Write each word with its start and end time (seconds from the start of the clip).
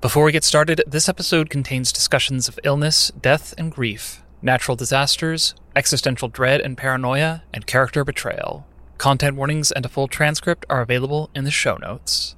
Before 0.00 0.22
we 0.22 0.30
get 0.30 0.44
started, 0.44 0.80
this 0.86 1.08
episode 1.08 1.50
contains 1.50 1.90
discussions 1.90 2.46
of 2.46 2.60
illness, 2.62 3.10
death, 3.20 3.52
and 3.58 3.72
grief, 3.72 4.22
natural 4.40 4.76
disasters, 4.76 5.56
existential 5.74 6.28
dread 6.28 6.60
and 6.60 6.78
paranoia, 6.78 7.42
and 7.52 7.66
character 7.66 8.04
betrayal. 8.04 8.64
Content 8.96 9.34
warnings 9.34 9.72
and 9.72 9.84
a 9.84 9.88
full 9.88 10.06
transcript 10.06 10.64
are 10.70 10.82
available 10.82 11.30
in 11.34 11.42
the 11.42 11.50
show 11.50 11.78
notes. 11.78 12.36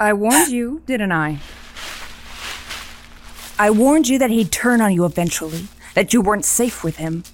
I 0.00 0.12
warned 0.12 0.48
you, 0.48 0.82
didn't 0.86 1.12
I? 1.12 1.40
I 3.58 3.70
warned 3.70 4.08
you 4.08 4.18
that 4.20 4.30
he'd 4.30 4.52
turn 4.52 4.80
on 4.80 4.92
you 4.92 5.04
eventually, 5.04 5.66
that 5.94 6.12
you 6.12 6.20
weren't 6.20 6.44
safe 6.44 6.84
with 6.84 6.98
him. 6.98 7.24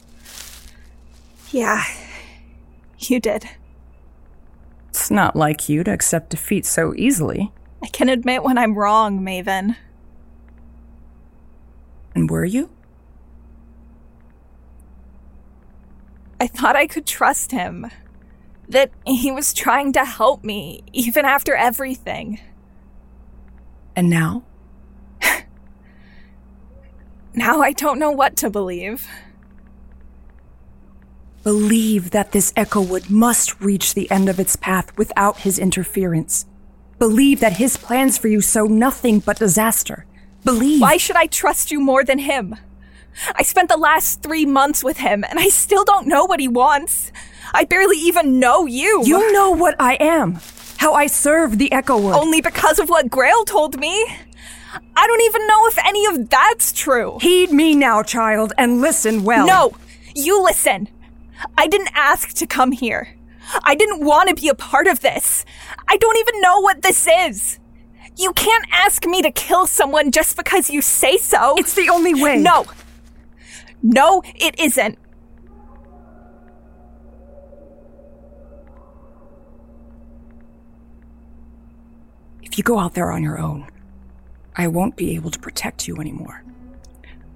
Yeah, 1.51 1.85
you 2.99 3.21
did. 3.21 3.49
It's 4.89 5.11
not 5.11 5.37
like 5.37 5.69
you 5.69 5.85
to 5.85 5.93
accept 5.93 6.31
defeat 6.31 6.65
so 6.65 6.95
easily. 6.97 7.53
I 7.83 7.89
can 7.89 8.09
admit 8.09 8.43
when 8.43 8.57
I'm 8.57 8.75
wrong, 8.75 9.21
Maeven. 9.21 9.77
And 12.15 12.31
were 12.31 12.47
you? 12.47 12.71
I 16.41 16.47
thought 16.47 16.77
I 16.77 16.87
could 16.87 17.07
trust 17.07 17.51
him. 17.51 17.91
That 18.67 18.91
he 19.05 19.31
was 19.31 19.53
trying 19.53 19.93
to 19.93 20.07
help 20.07 20.43
me, 20.43 20.83
even 20.95 21.27
after 21.27 21.55
everything. 21.55 22.41
And 23.97 24.11
now? 24.11 24.43
now 27.35 27.61
I 27.61 27.73
don't 27.73 27.99
know 27.99 28.11
what 28.11 28.37
to 28.37 28.51
believe. 28.51 29.07
Believe 31.43 32.11
that 32.11 32.33
this 32.33 32.53
Echo 32.57 32.81
Wood 32.81 33.11
must 33.11 33.61
reach 33.61 33.95
the 33.95 34.11
end 34.11 34.29
of 34.29 34.41
its 34.41 34.57
path 34.57 34.97
without 34.97 35.41
his 35.41 35.59
interference. 35.59 36.47
Believe 36.99 37.41
that 37.41 37.59
his 37.59 37.77
plans 37.77 38.17
for 38.17 38.29
you 38.29 38.41
sow 38.41 38.65
nothing 38.65 39.19
but 39.19 39.39
disaster. 39.39 40.07
Believe. 40.45 40.81
Why 40.81 40.97
should 40.97 41.17
I 41.17 41.27
trust 41.27 41.71
you 41.71 41.81
more 41.81 42.03
than 42.03 42.19
him? 42.19 42.57
I 43.35 43.43
spent 43.43 43.69
the 43.69 43.77
last 43.77 44.23
three 44.23 44.47
months 44.47 44.83
with 44.83 44.97
him, 44.97 45.23
and 45.29 45.39
I 45.39 45.49
still 45.49 45.85
don't 45.85 46.07
know 46.07 46.25
what 46.25 46.41
he 46.41 46.49
wants. 46.49 47.13
I 47.53 47.65
barely 47.65 47.99
even 47.99 48.41
know 48.41 48.67
you. 48.67 49.03
You 49.05 49.33
know 49.33 49.51
what 49.51 49.77
I 49.79 49.95
am 49.95 50.41
how 50.85 50.93
I 50.93 51.07
serve 51.07 51.57
the 51.57 51.73
Echo 51.73 51.99
Wood. 51.99 52.15
Only 52.15 52.43
because 52.43 52.79
of 52.79 52.91
what 52.91 53.11
Grael 53.11 53.45
told 53.47 53.81
me. 53.81 54.07
I 54.95 55.07
don't 55.07 55.23
even 55.23 55.47
know 55.47 55.67
if 55.67 55.79
any 55.79 56.05
of 56.05 56.29
that's 56.29 56.73
true. 56.73 57.17
Heed 57.23 57.51
me 57.51 57.75
now, 57.75 58.03
child, 58.03 58.53
and 58.59 58.83
listen 58.83 59.25
well. 59.25 59.47
No, 59.47 59.73
you 60.15 60.43
listen. 60.43 60.89
I 61.57 61.69
didn't 61.69 61.89
ask 61.95 62.35
to 62.35 62.47
come 62.47 62.73
here. 62.73 63.17
I 63.63 63.75
didn't 63.75 64.05
want 64.05 64.29
to 64.29 64.35
be 64.35 64.49
a 64.49 64.55
part 64.55 64.87
of 64.87 65.01
this. 65.01 65.47
I 65.89 65.97
don't 65.97 66.19
even 66.19 66.43
know 66.43 66.61
what 66.61 66.83
this 66.83 67.09
is. 67.11 67.59
You 68.19 68.35
can't 68.35 68.67
ask 68.71 69.07
me 69.07 69.23
to 69.23 69.31
kill 69.31 69.67
someone 69.67 70.11
just 70.11 70.37
because 70.37 70.69
you 70.69 70.83
say 70.83 71.17
so. 71.17 71.55
It's 71.57 71.75
the 71.75 71.89
only 71.89 72.13
way. 72.13 72.37
No. 72.37 72.67
No, 73.83 74.23
it 74.35 74.61
isn't. 74.61 74.99
If 82.55 82.59
you 82.59 82.63
go 82.63 82.79
out 82.79 82.95
there 82.95 83.11
on 83.11 83.25
your 83.25 83.37
own, 83.37 83.69
I 84.55 84.69
won't 84.69 84.95
be 84.95 85.17
able 85.17 85.33
to 85.33 85.41
protect 85.41 85.89
you 85.89 85.97
anymore. 85.97 86.45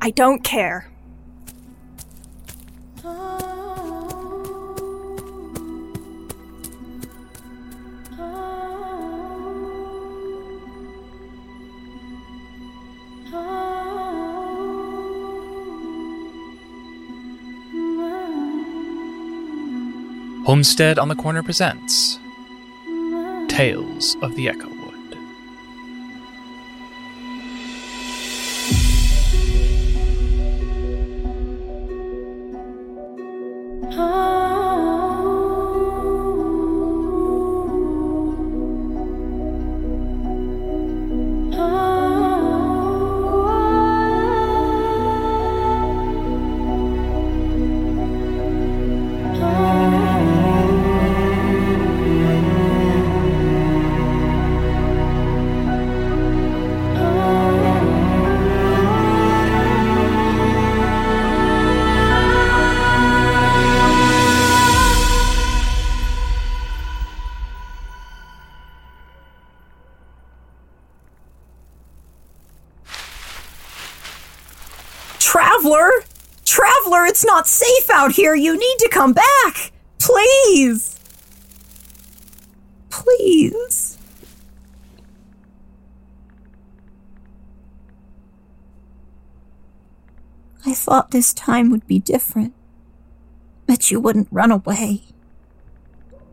I 0.00 0.10
don't 0.10 0.44
care. 0.44 0.88
Homestead 20.44 21.00
on 21.00 21.08
the 21.08 21.16
Corner 21.16 21.42
presents 21.42 22.20
Tales 23.48 24.16
of 24.22 24.36
the 24.36 24.48
Echo. 24.48 24.77
Here. 78.18 78.34
You 78.34 78.58
need 78.58 78.78
to 78.80 78.88
come 78.88 79.12
back. 79.12 79.70
Please. 79.98 80.98
Please. 82.90 83.96
I 90.66 90.74
thought 90.74 91.12
this 91.12 91.32
time 91.32 91.70
would 91.70 91.86
be 91.86 92.00
different. 92.00 92.54
That 93.66 93.92
you 93.92 94.00
wouldn't 94.00 94.28
run 94.32 94.50
away. 94.50 95.02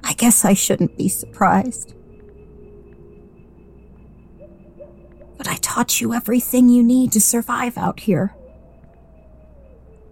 I 0.03 0.13
guess 0.13 0.43
I 0.43 0.55
shouldn't 0.55 0.97
be 0.97 1.07
surprised. 1.07 1.93
But 5.37 5.47
I 5.47 5.57
taught 5.57 6.01
you 6.01 6.15
everything 6.15 6.67
you 6.67 6.81
need 6.81 7.11
to 7.11 7.21
survive 7.21 7.77
out 7.77 7.99
here. 7.99 8.33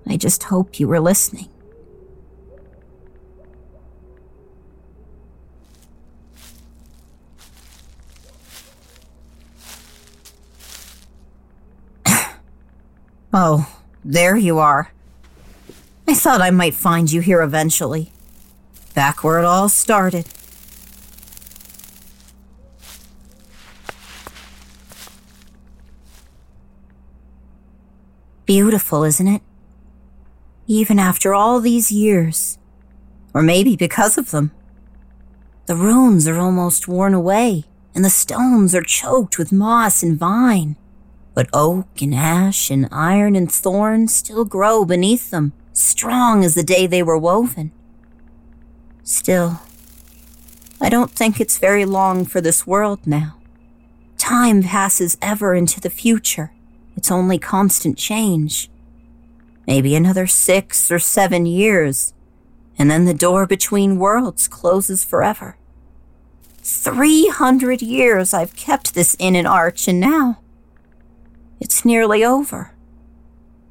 I 0.06 0.18
just 0.18 0.44
hope 0.44 0.80
you 0.80 0.88
were 0.88 1.00
listening. 1.00 1.50
Oh, 13.33 13.81
there 14.06 14.38
you 14.38 14.59
are. 14.59 14.91
I 16.07 16.13
thought 16.13 16.41
I 16.41 16.51
might 16.51 16.75
find 16.75 17.12
you 17.12 17.21
here 17.21 17.41
eventually. 17.41 18.12
Back 18.94 19.24
where 19.24 19.39
it 19.39 19.45
all 19.45 19.69
started. 19.69 20.27
Beautiful, 28.45 29.03
isn't 29.03 29.27
it? 29.27 29.41
even 30.68 31.00
after 31.00 31.33
all 31.33 31.59
these 31.59 31.91
years. 31.91 32.57
Or 33.33 33.41
maybe 33.41 33.75
because 33.75 34.18
of 34.18 34.31
them. 34.31 34.51
The 35.65 35.75
runes 35.75 36.27
are 36.27 36.39
almost 36.39 36.88
worn 36.88 37.13
away, 37.13 37.65
and 37.95 38.03
the 38.03 38.09
stones 38.09 38.75
are 38.75 38.81
choked 38.81 39.38
with 39.38 39.51
moss 39.51 40.03
and 40.03 40.18
vine. 40.18 40.75
But 41.33 41.50
oak 41.51 42.01
and 42.01 42.13
ash 42.13 42.69
and 42.69 42.88
iron 42.91 43.35
and 43.35 43.51
thorn 43.51 44.07
still 44.07 44.45
grow 44.45 44.85
beneath 44.85 45.31
them, 45.31 45.53
strong 45.71 46.44
as 46.44 46.53
the 46.53 46.63
day 46.63 46.85
they 46.85 47.01
were 47.01 47.18
woven. 47.18 47.71
Still, 49.03 49.62
I 50.80 50.89
don't 50.89 51.12
think 51.12 51.39
it's 51.39 51.57
very 51.57 51.85
long 51.85 52.25
for 52.25 52.39
this 52.39 52.68
world 52.68 53.00
now. 53.06 53.38
Time 54.18 54.63
passes 54.63 55.18
ever 55.21 55.56
into 55.56 55.81
the 55.81 55.89
future. 55.89 56.51
It's 56.95 57.12
only 57.12 57.39
constant 57.39 57.97
change. 57.97 58.69
Maybe 59.65 59.95
another 59.95 60.27
six 60.27 60.91
or 60.91 61.00
seven 61.00 61.45
years, 61.45 62.13
and 62.77 62.91
then 62.91 63.06
the 63.06 63.13
door 63.13 63.47
between 63.47 63.97
worlds 63.97 64.47
closes 64.47 65.03
forever. 65.03 65.57
Three 66.57 67.27
hundred 67.27 67.81
years 67.81 68.33
I've 68.33 68.56
kept 68.56 68.94
this 68.94 69.15
inn 69.19 69.35
and 69.35 69.47
arch, 69.47 69.88
and 69.88 70.00
now 70.00 70.39
it's 71.63 71.83
nearly 71.86 72.25
over. 72.25 72.74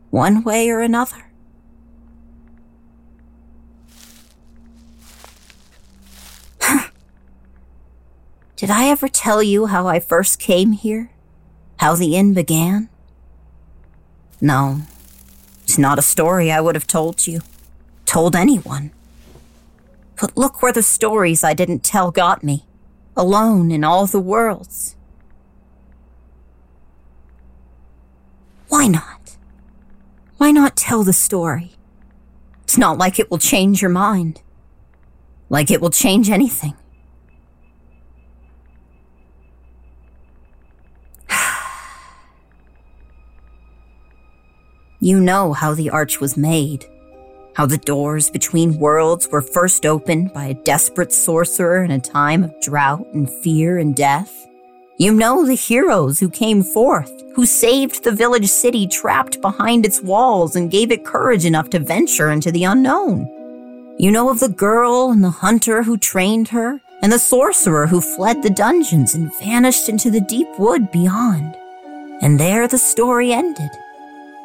One 0.09 0.43
way 0.43 0.71
or 0.71 0.81
another. 0.81 1.31
Did 8.56 8.71
I 8.71 8.89
ever 8.89 9.09
tell 9.09 9.43
you 9.43 9.67
how 9.67 9.87
I 9.87 10.00
first 10.00 10.41
came 10.41 10.73
here? 10.73 11.11
How 11.81 11.94
the 11.94 12.17
inn 12.17 12.33
began? 12.33 12.89
No, 14.41 14.81
it's 15.62 15.77
not 15.77 15.99
a 15.99 16.03
story 16.03 16.50
I 16.50 16.62
would 16.62 16.75
have 16.75 16.87
told 16.87 17.27
you, 17.27 17.43
told 18.06 18.35
anyone. 18.35 18.91
But 20.19 20.35
look 20.35 20.62
where 20.62 20.73
the 20.73 20.83
stories 20.83 21.45
I 21.45 21.53
didn't 21.53 21.85
tell 21.85 22.11
got 22.11 22.43
me 22.43 22.65
alone 23.15 23.71
in 23.71 23.85
all 23.85 24.06
the 24.06 24.19
worlds. 24.19 24.97
Why 28.73 28.87
not? 28.87 29.37
Why 30.39 30.51
not 30.51 30.77
tell 30.77 31.05
the 31.05 31.13
story? 31.13 31.73
It's 32.63 32.79
not 32.79 32.97
like 32.97 33.19
it 33.19 33.31
will 33.31 33.37
change 33.37 33.83
your 33.83 33.91
mind, 33.91 34.41
like 35.51 35.71
it 35.71 35.83
will 35.83 35.91
change 35.91 36.31
anything. 36.31 36.75
you 45.01 45.21
know 45.21 45.53
how 45.53 45.75
the 45.75 45.91
arch 45.91 46.19
was 46.19 46.39
made 46.39 46.87
how 47.55 47.67
the 47.67 47.77
doors 47.77 48.31
between 48.31 48.79
worlds 48.79 49.29
were 49.29 49.43
first 49.43 49.85
opened 49.85 50.33
by 50.33 50.47
a 50.47 50.55
desperate 50.55 51.13
sorcerer 51.13 51.85
in 51.85 51.91
a 51.91 52.01
time 52.01 52.43
of 52.43 52.59
drought 52.63 53.07
and 53.13 53.29
fear 53.29 53.77
and 53.77 53.95
death. 53.95 54.47
You 54.99 55.12
know 55.12 55.47
the 55.47 55.55
heroes 55.55 56.21
who 56.21 56.29
came 56.29 56.62
forth, 56.62 57.11
who 57.35 57.47
saved 57.47 58.05
the 58.05 58.12
village 58.12 58.47
city 58.47 58.87
trapped 58.87 59.41
behind 59.41 59.87
its 59.87 60.03
walls 60.03 60.55
and 60.55 60.71
gave 60.71 60.91
it 60.93 61.05
courage 61.05 61.47
enough 61.47 61.71
to 61.71 61.79
venture 61.79 62.31
into 62.31 62.53
the 62.53 62.65
unknown. 62.65 63.27
You 63.99 64.11
know 64.11 64.29
of 64.29 64.41
the 64.41 64.50
girl 64.50 65.11
and 65.11 65.25
the 65.25 65.31
hunter 65.31 65.83
who 65.83 65.97
trained 65.97 66.49
her, 66.49 66.81
and 67.00 67.11
the 67.11 67.19
sorcerer 67.19 67.87
who 67.87 68.00
fled 68.00 68.43
the 68.43 68.50
dungeons 68.50 69.15
and 69.15 69.35
vanished 69.39 69.89
into 69.89 70.11
the 70.11 70.21
deep 70.21 70.49
wood 70.59 70.91
beyond. 70.93 71.56
And 72.21 72.38
there 72.38 72.69
the 72.69 72.79
story 72.79 73.33
ended. 73.33 73.71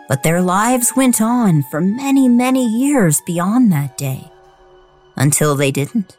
But 0.07 0.23
their 0.23 0.41
lives 0.41 0.95
went 0.95 1.21
on 1.21 1.63
for 1.63 1.81
many, 1.81 2.29
many 2.29 2.65
years 2.65 3.21
beyond 3.25 3.71
that 3.73 3.97
day. 3.97 4.31
Until 5.17 5.55
they 5.55 5.71
didn't. 5.71 6.17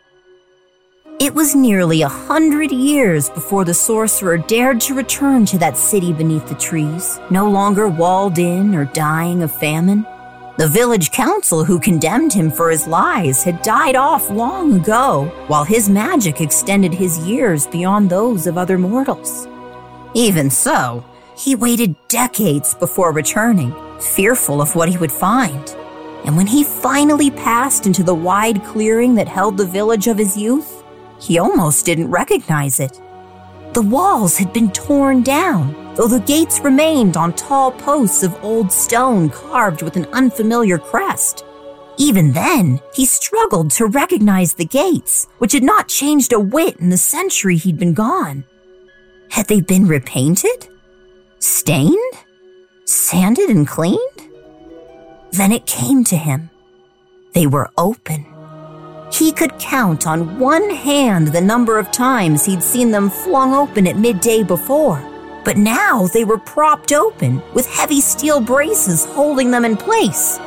It 1.20 1.35
was 1.35 1.53
nearly 1.53 2.03
a 2.03 2.09
hundred 2.09 2.70
years 2.70 3.29
before 3.29 3.65
the 3.65 3.75
sorcerer 3.75 4.38
dared 4.38 4.81
to 4.82 4.94
return 4.94 5.44
to 5.47 5.59
that 5.59 5.76
city 5.76 6.12
beneath 6.12 6.47
the 6.47 6.55
trees, 6.55 7.19
no 7.29 7.50
longer 7.50 7.88
walled 7.88 8.38
in 8.38 8.73
or 8.73 8.85
dying 8.85 9.43
of 9.43 9.53
famine. 9.53 10.06
The 10.59 10.69
village 10.69 11.11
council 11.11 11.65
who 11.65 11.81
condemned 11.81 12.32
him 12.32 12.53
for 12.53 12.70
his 12.70 12.87
lies 12.87 13.43
had 13.43 13.62
died 13.62 13.97
off 13.97 14.31
long 14.31 14.75
ago, 14.75 15.25
while 15.49 15.65
his 15.65 15.88
magic 15.88 16.41
extended 16.41 16.94
his 16.94 17.19
years 17.26 17.67
beyond 17.67 18.09
those 18.09 18.47
of 18.47 18.56
other 18.56 18.79
mortals. 18.79 19.49
Even 20.14 20.49
so, 20.49 21.05
he 21.37 21.56
waited 21.56 21.97
decades 22.06 22.75
before 22.75 23.12
returning, 23.12 23.75
fearful 24.00 24.62
of 24.62 24.76
what 24.76 24.88
he 24.88 24.99
would 24.99 25.12
find. 25.12 25.75
And 26.25 26.37
when 26.37 26.47
he 26.47 26.62
finally 26.62 27.32
passed 27.32 27.87
into 27.87 28.05
the 28.05 28.14
wide 28.14 28.62
clearing 28.64 29.17
that 29.17 29.26
held 29.26 29.56
the 29.56 29.67
village 29.67 30.06
of 30.06 30.17
his 30.17 30.37
youth, 30.37 30.78
he 31.20 31.38
almost 31.38 31.87
didn't 31.87 32.11
recognize 32.11 32.81
it. 32.81 33.00
The 33.75 33.82
walls 33.82 34.37
had 34.37 34.53
been 34.53 34.70
torn 34.73 35.23
down, 35.23 35.94
though 35.94 36.09
the 36.09 36.20
gates 36.20 36.61
remained 36.61 37.17
on 37.17 37.32
tall 37.35 37.73
posts 37.73 38.23
of 38.23 38.43
old 38.43 38.73
stone 38.73 39.29
carved 39.31 39.82
with 39.82 39.97
an 39.97 40.06
unfamiliar 40.12 40.79
crest. 40.79 41.44
Even 41.99 42.32
then, 42.32 42.81
he 42.94 43.05
struggled 43.05 43.73
to 43.73 43.87
recognize 43.87 44.55
the 44.55 44.65
gates, 44.65 45.26
which 45.38 45.53
had 45.53 45.65
not 45.65 45.88
changed 45.88 46.32
a 46.32 46.38
whit 46.38 46.76
in 46.76 46.91
the 46.91 46.97
century 46.97 47.56
he'd 47.56 47.79
been 47.79 47.94
gone. 47.94 48.44
Had 49.31 49.49
they 49.49 49.61
been 49.61 49.87
repainted? 49.87 50.69
Stained? 51.41 52.14
Sanded 52.85 53.50
and 53.50 53.67
cleaned? 53.67 53.99
Then 55.32 55.53
it 55.53 55.67
came 55.67 56.05
to 56.05 56.17
him. 56.17 56.50
They 57.35 57.47
were 57.47 57.71
open. 57.76 58.28
He 59.13 59.33
could 59.33 59.59
count 59.59 60.07
on 60.07 60.39
one 60.39 60.69
hand 60.71 61.29
the 61.29 61.41
number 61.41 61.79
of 61.79 61.91
times 61.91 62.45
he'd 62.45 62.63
seen 62.63 62.91
them 62.91 63.11
flung 63.11 63.55
open 63.55 63.87
at 63.87 63.97
midday 63.97 64.43
before. 64.43 65.03
But 65.45 65.57
now 65.57 66.07
they 66.09 66.25
were 66.25 66.39
propped 66.39 66.93
open 66.93 67.43
with 67.55 67.67
heavy 67.67 68.01
steel 68.01 68.41
braces 68.41 69.07
holding 69.07 69.51
them 69.51 69.65
in 69.65 69.77
place. 69.77 70.39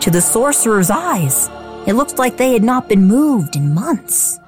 To 0.00 0.10
the 0.10 0.20
sorcerer's 0.20 0.90
eyes, 0.90 1.48
it 1.86 1.94
looked 1.94 2.18
like 2.18 2.36
they 2.36 2.52
had 2.52 2.62
not 2.62 2.88
been 2.88 3.04
moved 3.04 3.56
in 3.56 3.72
months. 3.72 4.38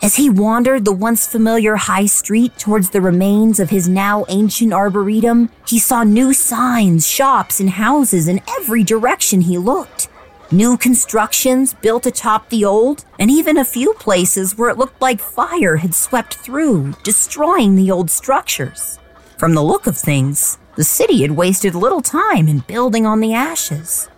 As 0.00 0.16
he 0.16 0.30
wandered 0.30 0.84
the 0.84 0.92
once 0.92 1.26
familiar 1.26 1.76
high 1.76 2.06
street 2.06 2.56
towards 2.56 2.90
the 2.90 3.00
remains 3.00 3.58
of 3.58 3.70
his 3.70 3.88
now 3.88 4.24
ancient 4.28 4.72
arboretum, 4.72 5.50
he 5.66 5.78
saw 5.78 6.04
new 6.04 6.32
signs, 6.32 7.06
shops, 7.06 7.58
and 7.58 7.70
houses 7.70 8.28
in 8.28 8.40
every 8.48 8.84
direction 8.84 9.40
he 9.42 9.58
looked. 9.58 10.08
New 10.50 10.78
constructions 10.78 11.74
built 11.74 12.06
atop 12.06 12.48
the 12.48 12.64
old, 12.64 13.04
and 13.18 13.30
even 13.30 13.58
a 13.58 13.64
few 13.64 13.92
places 13.94 14.56
where 14.56 14.70
it 14.70 14.78
looked 14.78 15.02
like 15.02 15.20
fire 15.20 15.76
had 15.76 15.94
swept 15.94 16.36
through, 16.36 16.94
destroying 17.04 17.76
the 17.76 17.90
old 17.90 18.10
structures. 18.10 18.98
From 19.36 19.54
the 19.54 19.62
look 19.62 19.86
of 19.86 19.98
things, 19.98 20.56
the 20.74 20.84
city 20.84 21.20
had 21.20 21.32
wasted 21.32 21.74
little 21.74 22.00
time 22.00 22.48
in 22.48 22.60
building 22.60 23.04
on 23.04 23.20
the 23.20 23.34
ashes. 23.34 24.08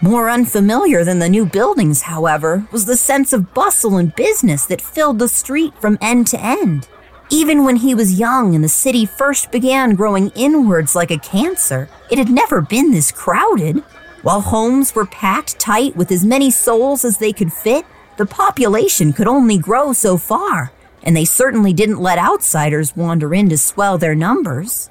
More 0.00 0.28
unfamiliar 0.28 1.04
than 1.04 1.20
the 1.20 1.28
new 1.28 1.46
buildings, 1.46 2.02
however, 2.02 2.66
was 2.72 2.86
the 2.86 2.96
sense 2.96 3.32
of 3.32 3.54
bustle 3.54 3.98
and 3.98 4.16
business 4.16 4.66
that 4.66 4.80
filled 4.80 5.20
the 5.20 5.28
street 5.28 5.74
from 5.80 5.96
end 6.00 6.26
to 6.28 6.40
end. 6.40 6.88
Even 7.30 7.64
when 7.64 7.76
he 7.76 7.94
was 7.94 8.18
young 8.18 8.56
and 8.56 8.64
the 8.64 8.68
city 8.68 9.06
first 9.06 9.52
began 9.52 9.94
growing 9.94 10.30
inwards 10.30 10.96
like 10.96 11.12
a 11.12 11.18
cancer, 11.18 11.88
it 12.10 12.18
had 12.18 12.30
never 12.30 12.60
been 12.60 12.90
this 12.90 13.12
crowded. 13.12 13.84
While 14.22 14.40
homes 14.40 14.94
were 14.94 15.06
packed 15.06 15.58
tight 15.58 15.96
with 15.96 16.12
as 16.12 16.24
many 16.24 16.50
souls 16.50 17.04
as 17.04 17.18
they 17.18 17.32
could 17.32 17.52
fit, 17.52 17.84
the 18.18 18.26
population 18.26 19.12
could 19.12 19.26
only 19.26 19.58
grow 19.58 19.92
so 19.92 20.16
far, 20.16 20.72
and 21.02 21.16
they 21.16 21.24
certainly 21.24 21.72
didn't 21.72 22.00
let 22.00 22.18
outsiders 22.18 22.94
wander 22.94 23.34
in 23.34 23.48
to 23.48 23.58
swell 23.58 23.98
their 23.98 24.14
numbers. 24.14 24.88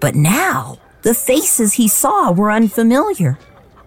But 0.00 0.16
now, 0.16 0.78
the 1.02 1.14
faces 1.14 1.74
he 1.74 1.86
saw 1.86 2.32
were 2.32 2.50
unfamiliar 2.50 3.38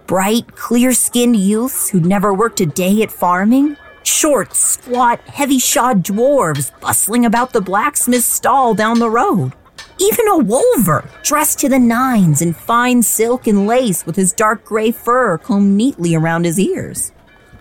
bright, 0.08 0.56
clear 0.56 0.92
skinned 0.92 1.36
youths 1.36 1.90
who'd 1.90 2.04
never 2.04 2.34
worked 2.34 2.60
a 2.60 2.66
day 2.66 3.04
at 3.04 3.12
farming, 3.12 3.78
short, 4.02 4.56
squat, 4.56 5.20
heavy 5.28 5.60
shod 5.60 6.04
dwarves 6.04 6.72
bustling 6.80 7.26
about 7.26 7.54
the 7.54 7.62
blacksmith's 7.62 8.26
stall 8.26 8.74
down 8.74 8.98
the 8.98 9.10
road. 9.10 9.54
Even 10.02 10.28
a 10.30 10.38
wolver, 10.38 11.10
dressed 11.24 11.60
to 11.60 11.70
the 11.70 11.78
nines 11.78 12.42
in 12.42 12.54
fine 12.54 13.04
silk 13.04 13.48
and 13.48 13.68
lace 13.68 14.06
with 14.06 14.16
his 14.16 14.32
dark 14.32 14.64
gray 14.64 14.92
fur 14.92 15.38
combed 15.38 15.76
neatly 15.76 16.16
around 16.16 16.46
his 16.46 16.60
ears. 16.60 17.12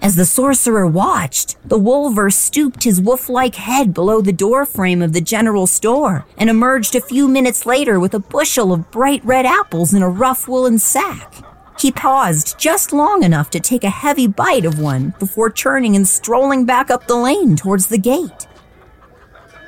As 0.00 0.14
the 0.14 0.24
sorcerer 0.24 0.86
watched, 0.86 1.56
the 1.68 1.78
wolver 1.78 2.30
stooped 2.30 2.84
his 2.84 3.00
wolf 3.00 3.28
like 3.28 3.56
head 3.56 3.92
below 3.92 4.20
the 4.20 4.32
doorframe 4.32 5.02
of 5.02 5.12
the 5.12 5.20
general 5.20 5.66
store 5.66 6.24
and 6.36 6.48
emerged 6.48 6.94
a 6.94 7.00
few 7.00 7.26
minutes 7.26 7.66
later 7.66 7.98
with 7.98 8.14
a 8.14 8.20
bushel 8.20 8.72
of 8.72 8.90
bright 8.92 9.24
red 9.24 9.44
apples 9.44 9.92
in 9.92 10.02
a 10.02 10.08
rough 10.08 10.46
woolen 10.46 10.78
sack. 10.78 11.34
He 11.80 11.92
paused 11.92 12.58
just 12.58 12.92
long 12.92 13.22
enough 13.22 13.50
to 13.50 13.60
take 13.60 13.84
a 13.84 13.90
heavy 13.90 14.26
bite 14.26 14.64
of 14.64 14.80
one 14.80 15.14
before 15.20 15.50
turning 15.50 15.94
and 15.94 16.06
strolling 16.06 16.64
back 16.64 16.90
up 16.90 17.06
the 17.06 17.16
lane 17.16 17.54
towards 17.54 17.86
the 17.86 17.98
gate. 17.98 18.47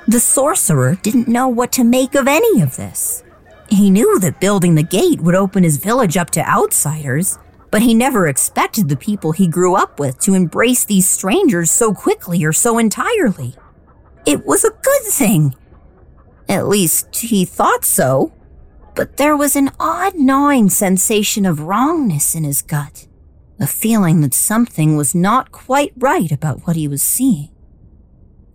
The 0.09 0.21
sorcerer 0.21 0.97
didn't 1.03 1.29
know 1.29 1.49
what 1.49 1.73
to 1.73 1.85
make 1.85 2.15
of 2.15 2.27
any 2.27 2.61
of 2.63 2.77
this. 2.77 3.23
He 3.69 3.91
knew 3.91 4.19
that 4.21 4.41
building 4.41 4.75
the 4.75 4.83
gate 4.83 5.21
would 5.21 5.35
open 5.35 5.63
his 5.63 5.77
village 5.77 6.17
up 6.17 6.31
to 6.31 6.49
outsiders, 6.49 7.39
But 7.71 7.83
he 7.83 7.95
never 7.95 8.27
expected 8.27 8.89
the 8.89 8.97
people 8.97 9.33
he 9.33 9.47
grew 9.47 9.77
up 9.77 10.01
with 10.01 10.19
to 10.21 10.35
embrace 10.35 10.85
these 10.85 11.09
strangers 11.09 11.71
so 11.71 11.95
quickly 11.95 12.45
or 12.45 12.53
so 12.53 12.79
entirely. 12.79 13.55
It 14.27 14.45
was 14.45 14.65
a 14.65 14.71
good 14.71 15.03
thing. 15.05 15.55
At 16.49 16.67
least 16.67 17.17
he 17.17 17.45
thought 17.45 17.85
so. 17.85 18.33
But 18.97 19.17
there 19.17 19.37
was 19.37 19.55
an 19.55 19.71
odd 19.79 20.17
gnawing 20.17 20.69
sensation 20.69 21.47
of 21.47 21.61
wrongness 21.61 22.35
in 22.35 22.43
his 22.43 22.61
gut, 22.61 23.07
a 23.61 23.67
feeling 23.69 24.21
that 24.23 24.35
something 24.35 24.97
was 24.97 25.15
not 25.15 25.53
quite 25.53 25.93
right 25.97 26.33
about 26.33 26.67
what 26.67 26.75
he 26.75 26.89
was 26.89 27.03
seeing. 27.03 27.51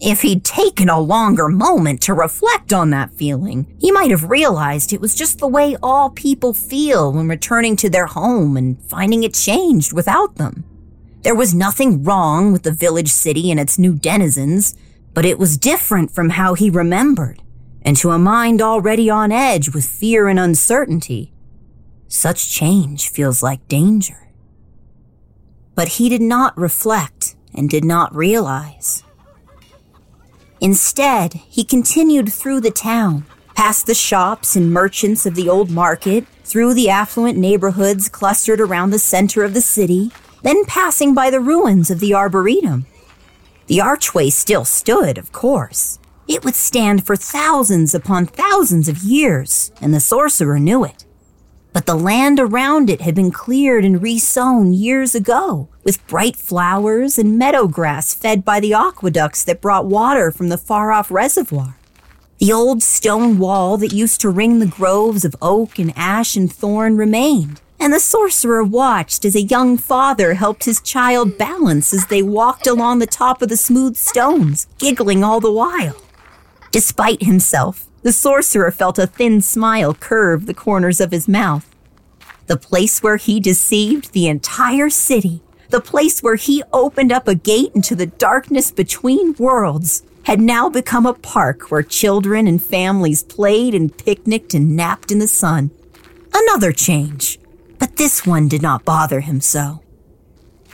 If 0.02 0.22
he'd 0.22 0.44
taken 0.44 0.90
a 0.90 1.00
longer 1.00 1.48
moment 1.48 2.02
to 2.02 2.14
reflect 2.14 2.74
on 2.74 2.90
that 2.90 3.14
feeling, 3.14 3.74
he 3.80 3.92
might 3.92 4.12
have 4.12 4.30
realized 4.30 4.92
it 4.92 5.00
was 5.00 5.16
just 5.16 5.40
the 5.40 5.48
way 5.48 5.78
all 5.82 6.10
people 6.10 6.54
feel 6.54 7.14
when 7.14 7.30
returning 7.30 7.78
to 7.78 7.90
their 7.90 8.08
home 8.08 8.58
and 8.58 8.82
finding 8.90 9.24
it 9.24 9.34
changed 9.34 9.94
without 9.94 10.36
them. 10.36 10.66
There 11.22 11.34
was 11.34 11.56
nothing 11.56 12.04
wrong 12.04 12.52
with 12.52 12.64
the 12.64 12.72
village 12.72 13.10
city 13.10 13.50
and 13.50 13.60
its 13.60 13.80
new 13.80 13.96
denizens, 13.96 14.76
but 15.14 15.26
it 15.26 15.40
was 15.40 15.58
different 15.58 16.12
from 16.12 16.32
how 16.32 16.56
he 16.56 16.70
remembered, 16.70 17.42
and 17.82 17.96
to 17.98 18.12
a 18.12 18.20
mind 18.20 18.62
already 18.62 19.10
on 19.10 19.32
edge 19.32 19.74
with 19.74 19.88
fear 19.88 20.28
and 20.28 20.38
uncertainty, 20.38 21.34
such 22.10 22.50
change 22.50 23.10
feels 23.10 23.42
like 23.42 23.68
danger. 23.70 24.28
But 25.74 25.88
he 25.88 26.10
did 26.10 26.22
not 26.22 26.56
reflect 26.58 27.36
and 27.54 27.70
did 27.70 27.86
not 27.86 28.14
realize. 28.14 29.05
Instead, 30.66 31.34
he 31.48 31.64
continued 31.64 32.34
through 32.34 32.60
the 32.60 32.72
town, 32.72 33.24
past 33.54 33.86
the 33.86 33.94
shops 33.94 34.56
and 34.56 34.74
merchants 34.74 35.28
of 35.28 35.36
the 35.36 35.48
old 35.48 35.70
market, 35.70 36.26
through 36.44 36.74
the 36.74 36.90
affluent 36.90 37.38
neighborhoods 37.38 38.10
clustered 38.10 38.60
around 38.60 38.90
the 38.90 38.98
center 38.98 39.44
of 39.44 39.54
the 39.54 39.62
city, 39.62 40.10
then 40.42 40.66
passing 40.66 41.14
by 41.14 41.30
the 41.30 41.40
ruins 41.40 41.92
of 41.92 42.00
the 42.00 42.16
Arboretum. 42.16 42.88
The 43.68 43.80
archway 43.80 44.32
still 44.32 44.66
stood, 44.66 45.20
of 45.20 45.32
course. 45.32 46.00
It 46.28 46.44
would 46.44 46.56
stand 46.56 47.06
for 47.06 47.16
thousands 47.16 47.94
upon 47.94 48.26
thousands 48.26 48.90
of 48.90 49.04
years, 49.04 49.72
and 49.80 49.94
the 49.94 50.00
sorcerer 50.00 50.58
knew 50.58 50.84
it 50.84 51.06
but 51.76 51.88
the 51.88 51.94
land 51.94 52.40
around 52.40 52.90
it 52.90 53.02
had 53.02 53.14
been 53.14 53.30
cleared 53.30 53.84
and 53.84 54.02
resown 54.02 54.72
years 54.72 55.14
ago 55.14 55.68
with 55.86 56.06
bright 56.08 56.36
flowers 56.36 57.18
and 57.18 57.38
meadow 57.38 57.68
grass 57.68 58.14
fed 58.14 58.44
by 58.44 58.60
the 58.60 58.74
aqueducts 58.74 59.44
that 59.46 59.62
brought 59.62 59.86
water 59.86 60.32
from 60.32 60.50
the 60.50 60.58
far 60.58 60.92
off 60.92 61.10
reservoir. 61.10 61.78
The 62.40 62.52
old 62.52 62.84
stone 62.84 63.38
wall 63.38 63.78
that 63.78 63.94
used 63.94 64.20
to 64.22 64.30
ring 64.30 64.60
the 64.60 64.66
groves 64.66 65.24
of 65.24 65.36
oak 65.42 65.80
and 65.80 65.94
ash 65.96 66.36
and 66.36 66.52
thorn 66.52 66.98
remained, 66.98 67.62
and 67.80 67.94
the 67.94 68.00
sorcerer 68.00 68.64
watched 68.64 69.24
as 69.24 69.36
a 69.36 69.44
young 69.44 69.78
father 69.78 70.34
helped 70.34 70.66
his 70.66 70.82
child 70.82 71.38
balance 71.38 71.94
as 71.94 72.08
they 72.08 72.22
walked 72.22 72.68
along 72.68 73.00
the 73.00 73.08
top 73.08 73.42
of 73.42 73.48
the 73.50 73.56
smooth 73.56 73.96
stones, 73.96 74.68
giggling 74.80 75.24
all 75.24 75.40
the 75.40 75.52
while. 75.52 76.02
Despite 76.72 77.24
himself, 77.24 77.88
the 78.02 78.12
sorcerer 78.12 78.72
felt 78.72 79.00
a 79.00 79.08
thin 79.08 79.40
smile 79.40 79.94
curve 79.94 80.46
the 80.46 80.54
corners 80.54 81.00
of 81.00 81.12
his 81.12 81.28
mouth. 81.28 81.74
The 82.48 82.58
place 82.58 83.02
where 83.02 83.18
he 83.18 83.40
deceived 83.40 84.12
the 84.12 84.28
entire 84.28 84.90
city, 84.90 85.42
the 85.76 85.82
place 85.82 86.24
where 86.24 86.38
he 86.38 86.64
opened 86.72 87.12
up 87.12 87.28
a 87.28 87.36
gate 87.36 87.70
into 87.76 87.98
the 87.98 88.06
darkness 88.06 88.72
between 88.72 89.34
worlds, 89.34 90.04
had 90.24 90.40
now 90.40 90.70
become 90.70 91.06
a 91.06 91.14
park 91.14 91.70
where 91.70 91.84
children 91.84 92.48
and 92.48 92.64
families 92.64 93.24
played 93.24 93.76
and 93.76 93.98
picnicked 93.98 94.54
and 94.54 94.74
napped 94.74 95.12
in 95.12 95.20
the 95.20 95.28
sun. 95.28 95.70
Another 96.34 96.72
change, 96.72 97.38
but 97.78 97.98
this 97.98 98.26
one 98.26 98.48
did 98.48 98.62
not 98.62 98.86
bother 98.86 99.20
him 99.20 99.42
so. 99.42 99.84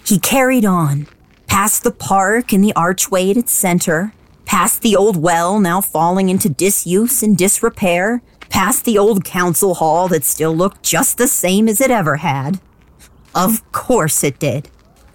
He 0.06 0.20
carried 0.20 0.66
on, 0.66 1.08
past 1.48 1.82
the 1.82 1.90
park 1.90 2.54
and 2.54 2.64
the 2.64 2.74
archway 2.76 3.32
at 3.32 3.38
its 3.38 3.54
center, 3.54 4.14
past 4.46 4.84
the 4.84 4.96
old 4.96 5.18
well 5.18 5.60
now 5.60 5.82
falling 5.82 6.30
into 6.30 6.48
disuse 6.48 7.24
and 7.24 7.36
disrepair, 7.36 8.22
past 8.50 8.86
the 8.86 9.00
old 9.00 9.26
council 9.26 9.74
hall 9.74 10.08
that 10.10 10.24
still 10.24 10.56
looked 10.56 10.84
just 10.84 11.18
the 11.18 11.28
same 11.28 11.68
as 11.68 11.82
it 11.82 11.90
ever 11.90 12.18
had. 12.18 12.60
Of 13.34 13.72
course 13.72 14.24
it 14.24 14.38
did. 14.38 14.70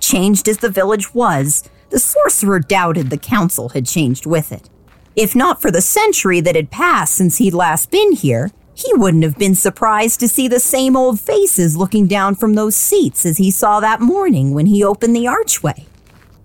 Changed 0.06 0.46
as 0.48 0.58
the 0.58 0.70
village 0.70 1.12
was, 1.14 1.64
the 1.90 1.98
sorcerer 1.98 2.60
doubted 2.60 3.10
the 3.10 3.18
council 3.18 3.70
had 3.70 3.86
changed 3.86 4.24
with 4.24 4.52
it. 4.52 4.70
If 5.16 5.34
not 5.34 5.60
for 5.60 5.72
the 5.72 5.80
century 5.80 6.40
that 6.42 6.54
had 6.54 6.70
passed 6.70 7.16
since 7.16 7.38
he'd 7.38 7.54
last 7.54 7.90
been 7.90 8.12
here, 8.12 8.52
he 8.72 8.94
wouldn't 8.94 9.24
have 9.24 9.36
been 9.36 9.56
surprised 9.56 10.20
to 10.20 10.28
see 10.28 10.46
the 10.46 10.60
same 10.60 10.96
old 10.96 11.18
faces 11.18 11.76
looking 11.76 12.06
down 12.06 12.36
from 12.36 12.54
those 12.54 12.76
seats 12.76 13.26
as 13.26 13.38
he 13.38 13.50
saw 13.50 13.80
that 13.80 14.00
morning 14.00 14.54
when 14.54 14.66
he 14.66 14.84
opened 14.84 15.16
the 15.16 15.26
archway. 15.26 15.86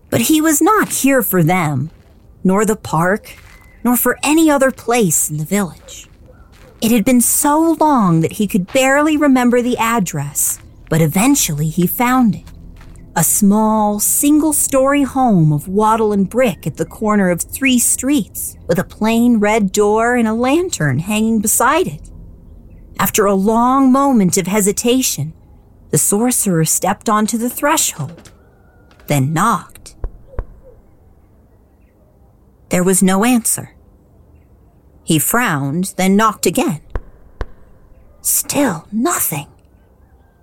But 0.10 0.22
he 0.22 0.42
was 0.42 0.60
not 0.60 0.90
here 0.90 1.22
for 1.22 1.44
them 1.44 1.92
nor 2.44 2.66
the 2.66 2.76
park, 2.76 3.38
nor 3.84 3.96
for 3.96 4.18
any 4.24 4.50
other 4.50 4.72
place 4.72 5.30
in 5.30 5.38
the 5.38 5.46
village. 5.46 6.08
It 6.82 6.90
had 6.90 7.06
been 7.06 7.22
so 7.22 7.78
long 7.80 8.22
that 8.22 8.34
he 8.34 8.48
could 8.48 8.74
barely 8.74 9.18
remember 9.18 9.62
the 9.62 9.78
address, 9.78 10.60
but 10.90 11.00
eventually 11.00 11.70
he 11.70 11.86
found 11.86 12.34
it. 12.34 12.52
A 13.14 13.26
small, 13.26 14.00
single 14.00 14.54
story 14.54 15.04
home 15.04 15.52
of 15.52 15.68
wattle 15.68 16.14
and 16.14 16.30
brick 16.30 16.66
at 16.66 16.78
the 16.78 16.86
corner 16.86 17.30
of 17.30 17.42
three 17.42 17.78
streets, 17.78 18.56
with 18.68 18.80
a 18.80 18.86
plain 18.86 19.38
red 19.38 19.74
door 19.74 20.16
and 20.16 20.30
a 20.30 20.34
lantern 20.34 21.00
hanging 21.00 21.40
beside 21.42 21.88
it. 21.88 22.10
After 22.98 23.26
a 23.26 23.34
long 23.34 23.92
moment 23.92 24.38
of 24.38 24.48
hesitation, 24.48 25.34
the 25.90 25.98
sorcerer 25.98 26.64
stepped 26.64 27.10
onto 27.10 27.38
the 27.38 27.50
threshold, 27.50 28.32
then 29.08 29.34
knocked. 29.34 29.98
There 32.70 32.84
was 32.84 33.04
no 33.04 33.26
answer. 33.26 33.76
He 35.04 35.20
frowned, 35.20 35.94
then 35.98 36.16
knocked 36.16 36.46
again. 36.46 36.80
Still 38.22 38.88
nothing. 38.90 39.48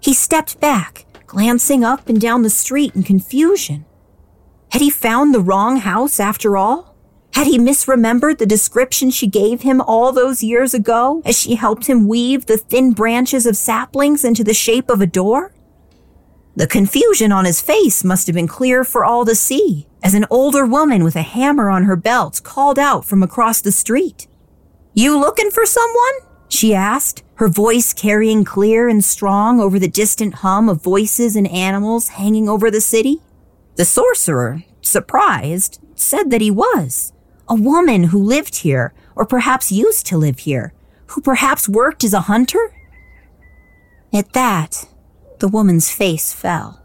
He 0.00 0.12
stepped 0.12 0.60
back, 0.60 1.06
glancing 1.28 1.84
up 1.84 2.08
and 2.08 2.20
down 2.20 2.42
the 2.42 2.50
street 2.50 2.96
in 2.96 3.04
confusion. 3.04 3.84
Had 4.72 4.82
he 4.82 4.90
found 4.90 5.32
the 5.32 5.40
wrong 5.40 5.76
house 5.76 6.18
after 6.18 6.56
all? 6.56 6.96
Had 7.34 7.46
he 7.46 7.58
misremembered 7.58 8.38
the 8.38 8.46
description 8.46 9.10
she 9.10 9.26
gave 9.26 9.60
him 9.60 9.80
all 9.82 10.10
those 10.10 10.42
years 10.42 10.74
ago 10.74 11.22
as 11.24 11.38
she 11.38 11.54
helped 11.54 11.86
him 11.86 12.08
weave 12.08 12.46
the 12.46 12.56
thin 12.56 12.92
branches 12.92 13.46
of 13.46 13.56
saplings 13.56 14.24
into 14.24 14.42
the 14.42 14.54
shape 14.54 14.90
of 14.90 15.00
a 15.00 15.06
door? 15.06 15.54
The 16.56 16.66
confusion 16.66 17.30
on 17.30 17.44
his 17.44 17.60
face 17.60 18.02
must 18.02 18.26
have 18.26 18.34
been 18.34 18.48
clear 18.48 18.82
for 18.82 19.04
all 19.04 19.24
to 19.26 19.34
see 19.34 19.86
as 20.02 20.14
an 20.14 20.26
older 20.30 20.66
woman 20.66 21.04
with 21.04 21.14
a 21.14 21.22
hammer 21.22 21.70
on 21.70 21.84
her 21.84 21.94
belt 21.94 22.40
called 22.42 22.78
out 22.78 23.04
from 23.04 23.22
across 23.22 23.60
the 23.60 23.70
street. 23.70 24.26
You 24.94 25.16
looking 25.16 25.50
for 25.50 25.66
someone? 25.66 26.27
She 26.48 26.74
asked, 26.74 27.22
her 27.34 27.48
voice 27.48 27.92
carrying 27.92 28.44
clear 28.44 28.88
and 28.88 29.04
strong 29.04 29.60
over 29.60 29.78
the 29.78 29.86
distant 29.86 30.36
hum 30.36 30.68
of 30.68 30.82
voices 30.82 31.36
and 31.36 31.46
animals 31.48 32.08
hanging 32.08 32.48
over 32.48 32.70
the 32.70 32.80
city. 32.80 33.20
The 33.76 33.84
sorcerer, 33.84 34.64
surprised, 34.80 35.80
said 35.94 36.30
that 36.30 36.40
he 36.40 36.50
was. 36.50 37.12
A 37.48 37.54
woman 37.54 38.04
who 38.04 38.22
lived 38.22 38.56
here, 38.56 38.92
or 39.14 39.24
perhaps 39.24 39.70
used 39.70 40.06
to 40.06 40.18
live 40.18 40.40
here, 40.40 40.72
who 41.08 41.20
perhaps 41.20 41.68
worked 41.68 42.02
as 42.02 42.12
a 42.12 42.22
hunter? 42.22 42.74
At 44.12 44.32
that, 44.32 44.88
the 45.38 45.48
woman's 45.48 45.90
face 45.90 46.32
fell. 46.32 46.82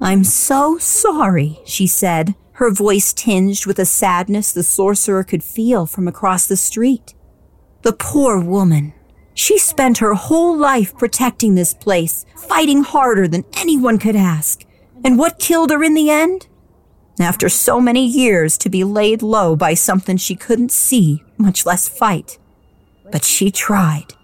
I'm 0.00 0.22
so 0.22 0.78
sorry, 0.78 1.58
she 1.64 1.86
said, 1.86 2.36
her 2.52 2.70
voice 2.70 3.12
tinged 3.12 3.66
with 3.66 3.78
a 3.78 3.84
sadness 3.84 4.52
the 4.52 4.62
sorcerer 4.62 5.24
could 5.24 5.42
feel 5.42 5.86
from 5.86 6.06
across 6.06 6.46
the 6.46 6.56
street. 6.56 7.14
The 7.82 7.92
poor 7.92 8.40
woman. 8.40 8.92
She 9.34 9.58
spent 9.58 9.98
her 9.98 10.14
whole 10.14 10.56
life 10.56 10.96
protecting 10.98 11.54
this 11.54 11.72
place, 11.72 12.26
fighting 12.36 12.82
harder 12.82 13.28
than 13.28 13.44
anyone 13.56 13.98
could 13.98 14.16
ask. 14.16 14.64
And 15.04 15.16
what 15.16 15.38
killed 15.38 15.70
her 15.70 15.84
in 15.84 15.94
the 15.94 16.10
end? 16.10 16.48
After 17.20 17.48
so 17.48 17.80
many 17.80 18.04
years 18.04 18.58
to 18.58 18.68
be 18.68 18.84
laid 18.84 19.22
low 19.22 19.54
by 19.54 19.74
something 19.74 20.16
she 20.16 20.34
couldn't 20.34 20.72
see, 20.72 21.22
much 21.36 21.64
less 21.64 21.88
fight. 21.88 22.38
But 23.12 23.24
she 23.24 23.50
tried. 23.50 24.14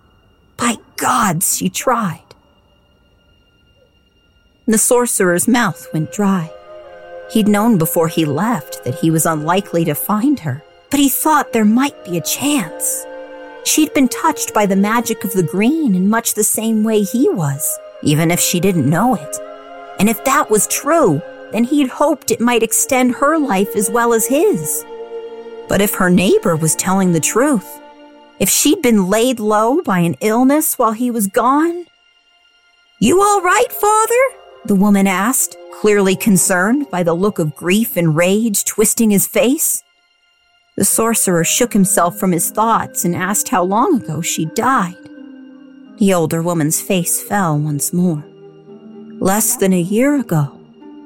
By 0.56 0.76
gods, 0.96 1.56
she 1.56 1.68
tried. 1.68 2.20
The 4.66 4.78
sorcerer's 4.78 5.46
mouth 5.46 5.87
went 5.92 6.12
dry. 6.12 6.50
He'd 7.30 7.49
known 7.49 7.78
before 7.78 8.08
he 8.08 8.25
left 8.25 8.84
that 8.84 8.96
he 8.96 9.11
was 9.11 9.26
unlikely 9.26 9.84
to 9.84 9.94
find 9.94 10.40
her, 10.40 10.62
but 10.90 11.00
he 11.00 11.08
thought 11.08 11.52
there 11.52 11.64
might 11.64 12.04
be 12.04 12.16
a 12.16 12.23
chance. 12.23 13.06
She'd 13.64 13.94
been 13.94 14.09
touched 14.09 14.52
by 14.52 14.66
the 14.66 14.76
magic 14.76 15.25
of 15.25 15.33
the 15.33 15.42
green 15.42 15.94
in 15.94 16.09
much 16.09 16.35
the 16.35 16.44
same 16.44 16.85
way 16.85 17.02
he 17.02 17.28
was, 17.30 17.78
even 18.02 18.30
if 18.30 18.38
she 18.38 18.61
didn't 18.61 18.88
know 18.88 19.14
it. 19.14 19.37
And 19.99 20.09
if 20.09 20.23
that 20.25 20.50
was 20.50 20.66
true, 20.66 21.23
then 21.52 21.64
he'd 21.64 21.88
hoped 21.88 22.30
it 22.30 22.40
might 22.40 22.62
extend 22.62 23.14
her 23.14 23.38
life 23.38 23.76
as 23.76 23.88
well 23.88 24.12
as 24.12 24.26
his. 24.26 24.85
But 25.68 25.80
if 25.80 25.94
her 25.94 26.11
neighbor 26.11 26.56
was 26.56 26.75
telling 26.75 27.12
the 27.12 27.21
truth, 27.21 27.80
if 28.40 28.50
she'd 28.50 28.83
been 28.83 29.09
laid 29.09 29.38
low 29.38 29.80
by 29.80 30.00
an 30.00 30.16
illness 30.21 30.76
while 30.76 30.92
he 30.92 31.11
was 31.11 31.28
gone, 31.28 31.87
You 32.99 33.23
all 33.23 33.40
right, 33.40 33.71
father? 33.71 34.21
The 34.64 34.75
woman 34.75 35.06
asked, 35.06 35.56
clearly 35.80 36.16
concerned 36.16 36.90
by 36.90 37.04
the 37.04 37.14
look 37.14 37.38
of 37.38 37.54
grief 37.54 37.97
and 37.97 38.16
rage 38.16 38.64
twisting 38.64 39.11
his 39.11 39.26
face. 39.28 39.83
The 40.76 40.85
sorcerer 40.85 41.45
shook 41.45 41.73
himself 41.73 42.19
from 42.19 42.33
his 42.33 42.50
thoughts 42.50 43.04
and 43.04 43.14
asked 43.14 43.49
how 43.49 43.62
long 43.62 44.02
ago 44.02 44.21
she 44.21 44.47
died. 44.47 44.97
The 45.99 46.12
older 46.12 46.43
woman's 46.43 46.81
face 46.81 47.23
fell 47.23 47.57
once 47.57 47.93
more. 47.93 48.25
Less 49.21 49.57
than 49.57 49.73
a 49.73 49.81
year 49.81 50.16
ago. 50.16 50.61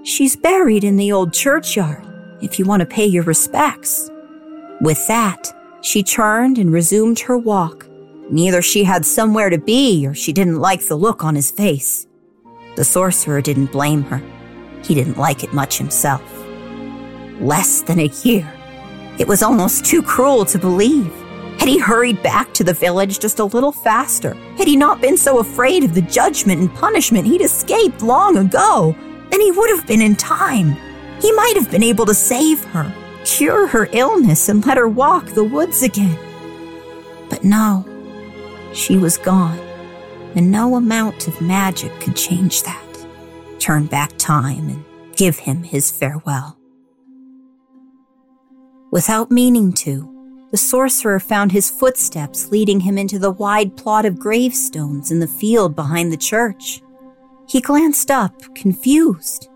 She's 0.05 0.37
buried 0.37 0.85
in 0.85 0.97
the 0.97 1.13
old 1.13 1.35
churchyard, 1.35 2.03
if 2.41 2.59
you 2.59 2.65
want 2.65 2.81
to 2.81 2.87
pay 2.87 3.05
your 3.05 3.25
respects. 3.25 4.11
With 4.81 5.07
that, 5.09 5.53
she 5.83 6.03
turned 6.03 6.57
and 6.57 6.73
resumed 6.73 7.19
her 7.21 7.37
walk. 7.37 7.87
Neither 8.31 8.63
she 8.63 8.85
had 8.85 9.05
somewhere 9.05 9.51
to 9.51 9.59
be 9.59 10.07
or 10.07 10.15
she 10.15 10.33
didn't 10.33 10.61
like 10.61 10.87
the 10.87 10.97
look 10.97 11.23
on 11.23 11.35
his 11.35 11.51
face. 11.51 12.07
The 12.77 12.85
sorcerer 12.85 13.43
didn't 13.43 13.73
blame 13.73 14.03
her. 14.05 14.23
He 14.83 14.95
didn't 14.95 15.19
like 15.19 15.45
it 15.45 15.53
much 15.53 15.77
himself. 15.77 16.23
Less 17.41 17.83
than 17.83 17.99
a 17.99 18.11
year. 18.23 18.51
It 19.19 19.27
was 19.27 19.43
almost 19.43 19.85
too 19.85 20.03
cruel 20.03 20.45
to 20.45 20.59
believe. 20.59 21.13
Had 21.59 21.69
he 21.69 21.79
hurried 21.79 22.23
back 22.23 22.55
to 22.55 22.63
the 22.63 22.73
village 22.73 23.19
just 23.19 23.41
a 23.41 23.45
little 23.45 23.73
faster, 23.73 24.35
had 24.57 24.69
he 24.69 24.77
not 24.77 25.01
been 25.01 25.17
so 25.17 25.41
afraid 25.41 25.83
of 25.83 25.93
the 25.93 26.03
judgment 26.03 26.61
and 26.61 26.73
punishment 26.75 27.27
he'd 27.27 27.41
escaped 27.41 28.01
long 28.01 28.37
ago, 28.37 28.95
then 29.31 29.41
he 29.41 29.51
would 29.51 29.71
have 29.71 29.87
been 29.87 30.01
in 30.01 30.15
time. 30.15 30.77
He 31.21 31.33
might 31.33 31.55
have 31.57 31.71
been 31.71 31.83
able 31.83 32.07
to 32.07 32.15
save 32.15 32.63
her, 32.67 32.95
cure 33.25 33.67
her 33.67 33.89
illness, 33.93 34.49
and 34.49 34.65
let 34.65 34.79
her 34.79 34.89
walk 34.89 35.27
the 35.27 35.43
woods 35.43 35.83
again. 35.83 36.19
But 37.29 37.43
no, 37.43 37.85
she 38.73 38.97
was 38.97 39.19
gone, 39.19 39.59
and 40.37 40.53
no 40.53 40.77
amount 40.77 41.27
of 41.27 41.41
magic 41.41 41.93
could 42.01 42.15
change 42.15 42.63
that, 42.63 43.07
turn 43.59 43.87
back 43.87 44.13
time, 44.17 44.69
and 44.69 44.85
give 45.17 45.39
him 45.39 45.65
his 45.65 45.91
farewell. 45.91 46.58
Without 48.91 49.31
meaning 49.31 49.73
to, 49.75 50.15
the 50.51 50.57
sorcerer 50.57 51.21
found 51.21 51.53
his 51.53 51.71
footsteps 51.71 52.51
leading 52.51 52.81
him 52.81 52.97
into 52.97 53.19
the 53.19 53.31
wide 53.31 53.77
plot 53.77 54.07
of 54.07 54.19
gravestones 54.19 55.11
in 55.11 55.19
the 55.19 55.27
field 55.27 55.77
behind 55.77 56.11
the 56.11 56.17
church. 56.17 56.81
He 57.47 57.61
glanced 57.61 58.11
up, 58.11 58.33
confused. 58.55 59.49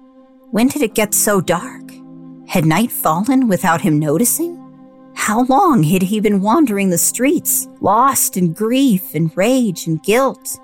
When 0.50 0.68
did 0.68 0.82
it 0.82 0.94
get 0.94 1.14
so 1.14 1.40
dark? 1.40 1.82
Had 2.46 2.66
night 2.66 2.92
fallen 2.92 3.48
without 3.48 3.80
him 3.80 3.98
noticing? 3.98 4.58
How 5.14 5.44
long 5.44 5.82
had 5.82 6.02
he 6.02 6.20
been 6.20 6.42
wandering 6.42 6.90
the 6.90 6.98
streets, 6.98 7.68
lost 7.80 8.36
in 8.36 8.52
grief 8.52 9.14
and 9.14 9.34
rage 9.34 9.86
and 9.86 10.02
guilt? 10.02 10.58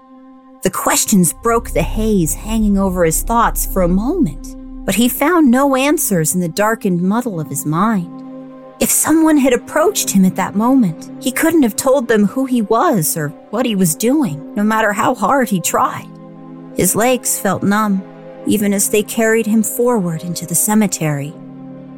The 0.63 0.71
questions 0.71 1.33
broke 1.43 1.71
the 1.71 1.83
haze 1.83 2.35
hanging 2.35 2.77
over 2.77 3.05
his 3.05 3.23
thoughts 3.23 3.65
for 3.65 3.81
a 3.81 3.89
moment, 3.89 4.57
but 4.85 4.95
he 4.95 5.09
found 5.09 5.51
no 5.51 5.75
answers 5.75 6.35
in 6.35 6.41
the 6.43 6.49
darkened 6.49 7.01
muddle 7.01 7.41
of 7.41 7.49
his 7.49 7.65
mind. 7.65 8.18
If 8.81 8.91
someone 8.93 9.39
had 9.39 9.53
approached 9.53 10.11
him 10.11 10.25
at 10.25 10.37
that 10.37 10.55
moment, 10.55 11.11
he 11.21 11.33
couldn't 11.33 11.65
have 11.65 11.75
told 11.75 12.07
them 12.07 12.27
who 12.27 12.45
he 12.45 12.63
was 12.63 13.17
or 13.17 13.31
what 13.51 13.67
he 13.67 13.75
was 13.75 13.97
doing, 13.97 14.55
no 14.55 14.63
matter 14.63 14.93
how 14.93 15.17
hard 15.17 15.49
he 15.49 15.61
tried. 15.61 16.07
His 16.77 16.95
legs 16.95 17.41
felt 17.41 17.65
numb, 17.65 18.05
even 18.47 18.73
as 18.73 18.89
they 18.89 19.03
carried 19.03 19.47
him 19.47 19.65
forward 19.65 20.23
into 20.23 20.47
the 20.47 20.55
cemetery. 20.55 21.35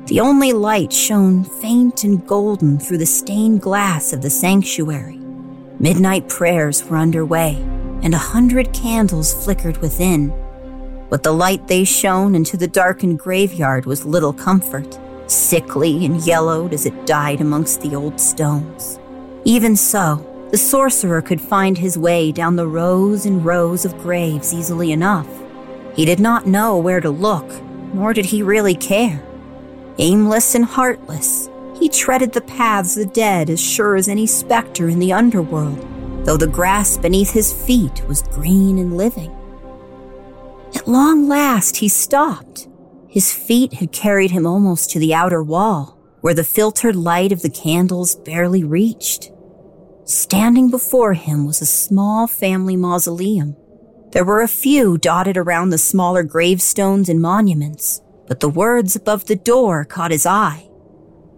The 0.07 0.21
only 0.21 0.55
light 0.55 0.91
shone 0.91 1.45
faint 1.45 2.03
and 2.03 2.27
golden 2.27 2.79
through 2.79 2.99
the 2.99 3.05
stained 3.05 3.61
glass 3.61 4.15
of 4.15 4.23
the 4.23 4.31
sanctuary. 4.31 5.21
Midnight 5.79 6.31
prayers 6.31 6.83
were 6.83 6.97
underway, 6.97 7.57
and 8.03 8.15
a 8.15 8.19
hundred 8.19 8.73
candles 8.73 9.35
flickered 9.45 9.77
within. 9.83 10.33
But 11.11 11.25
the 11.25 11.33
light 11.33 11.69
they 11.69 11.85
shone 11.85 12.35
into 12.35 12.57
the 12.57 12.69
darkened 12.69 13.19
graveyard 13.19 13.85
was 13.85 14.07
little 14.07 14.33
comfort 14.33 14.99
sickly 15.31 16.05
and 16.05 16.25
yellowed 16.27 16.73
as 16.73 16.87
it 16.87 17.07
died 17.07 17.41
amongst 17.41 17.81
the 17.81 17.95
old 17.95 18.21
stones. 18.21 18.99
Even 19.45 19.77
so, 19.77 20.27
the 20.51 20.59
sorcerer 20.59 21.23
could 21.23 21.41
find 21.41 21.79
his 21.79 21.97
way 21.97 22.33
down 22.33 22.57
the 22.57 22.67
rows 22.67 23.27
and 23.27 23.45
rows 23.45 23.85
of 23.85 23.97
graves 23.99 24.53
easily 24.53 24.93
enough. 24.93 25.29
He 25.95 26.05
did 26.05 26.21
not 26.21 26.47
know 26.47 26.77
where 26.77 27.01
to 27.01 27.11
look, 27.11 27.49
nor 27.95 28.13
did 28.13 28.27
he 28.27 28.43
really 28.43 28.75
care. 28.75 29.25
Aimless 29.99 30.55
and 30.55 30.65
heartless, 30.65 31.49
he 31.79 31.89
treaded 31.89 32.33
the 32.33 32.41
paths 32.41 32.97
of 32.97 33.07
the 33.07 33.13
dead 33.13 33.51
as 33.51 33.61
sure 33.61 33.97
as 33.97 34.09
any 34.09 34.27
specter 34.27 34.89
in 34.89 34.99
the 34.99 35.13
underworld, 35.13 35.79
though 36.25 36.37
the 36.37 36.47
grass 36.47 36.99
beneath 36.99 37.31
his 37.31 37.53
feet 37.53 38.07
was 38.07 38.23
green 38.23 38.79
and 38.79 38.97
living. 38.97 39.31
At 40.75 40.89
long 40.89 41.29
last, 41.29 41.77
he 41.77 41.89
stopped 41.89 42.70
his 43.11 43.33
feet 43.33 43.75
had 43.75 43.91
carried 43.91 44.31
him 44.31 44.47
almost 44.47 44.89
to 44.91 45.01
the 45.01 45.13
outer 45.13 45.43
wall, 45.43 45.99
where 46.21 46.33
the 46.33 46.45
filtered 46.45 46.95
light 46.95 47.33
of 47.33 47.43
the 47.43 47.51
candles 47.51 48.15
barely 48.15 48.63
reached. 48.63 49.33
Standing 50.05 50.71
before 50.71 51.15
him 51.15 51.45
was 51.45 51.61
a 51.61 51.67
small 51.67 52.29
family 52.29 52.77
mausoleum. 52.77 53.57
There 54.13 54.25
were 54.25 54.43
a 54.43 54.49
few 54.49 54.97
dotted 54.97 55.37
around 55.37 55.71
the 55.71 55.79
smaller 55.79 56.23
gravestones 56.23 57.09
and 57.09 57.21
monuments, 57.21 58.01
but 58.29 58.39
the 58.39 58.49
words 58.49 58.95
above 58.95 59.27
the 59.27 59.37
door 59.37 59.85
caught 59.85 60.13
his 60.13 60.25
eye. 60.25 60.69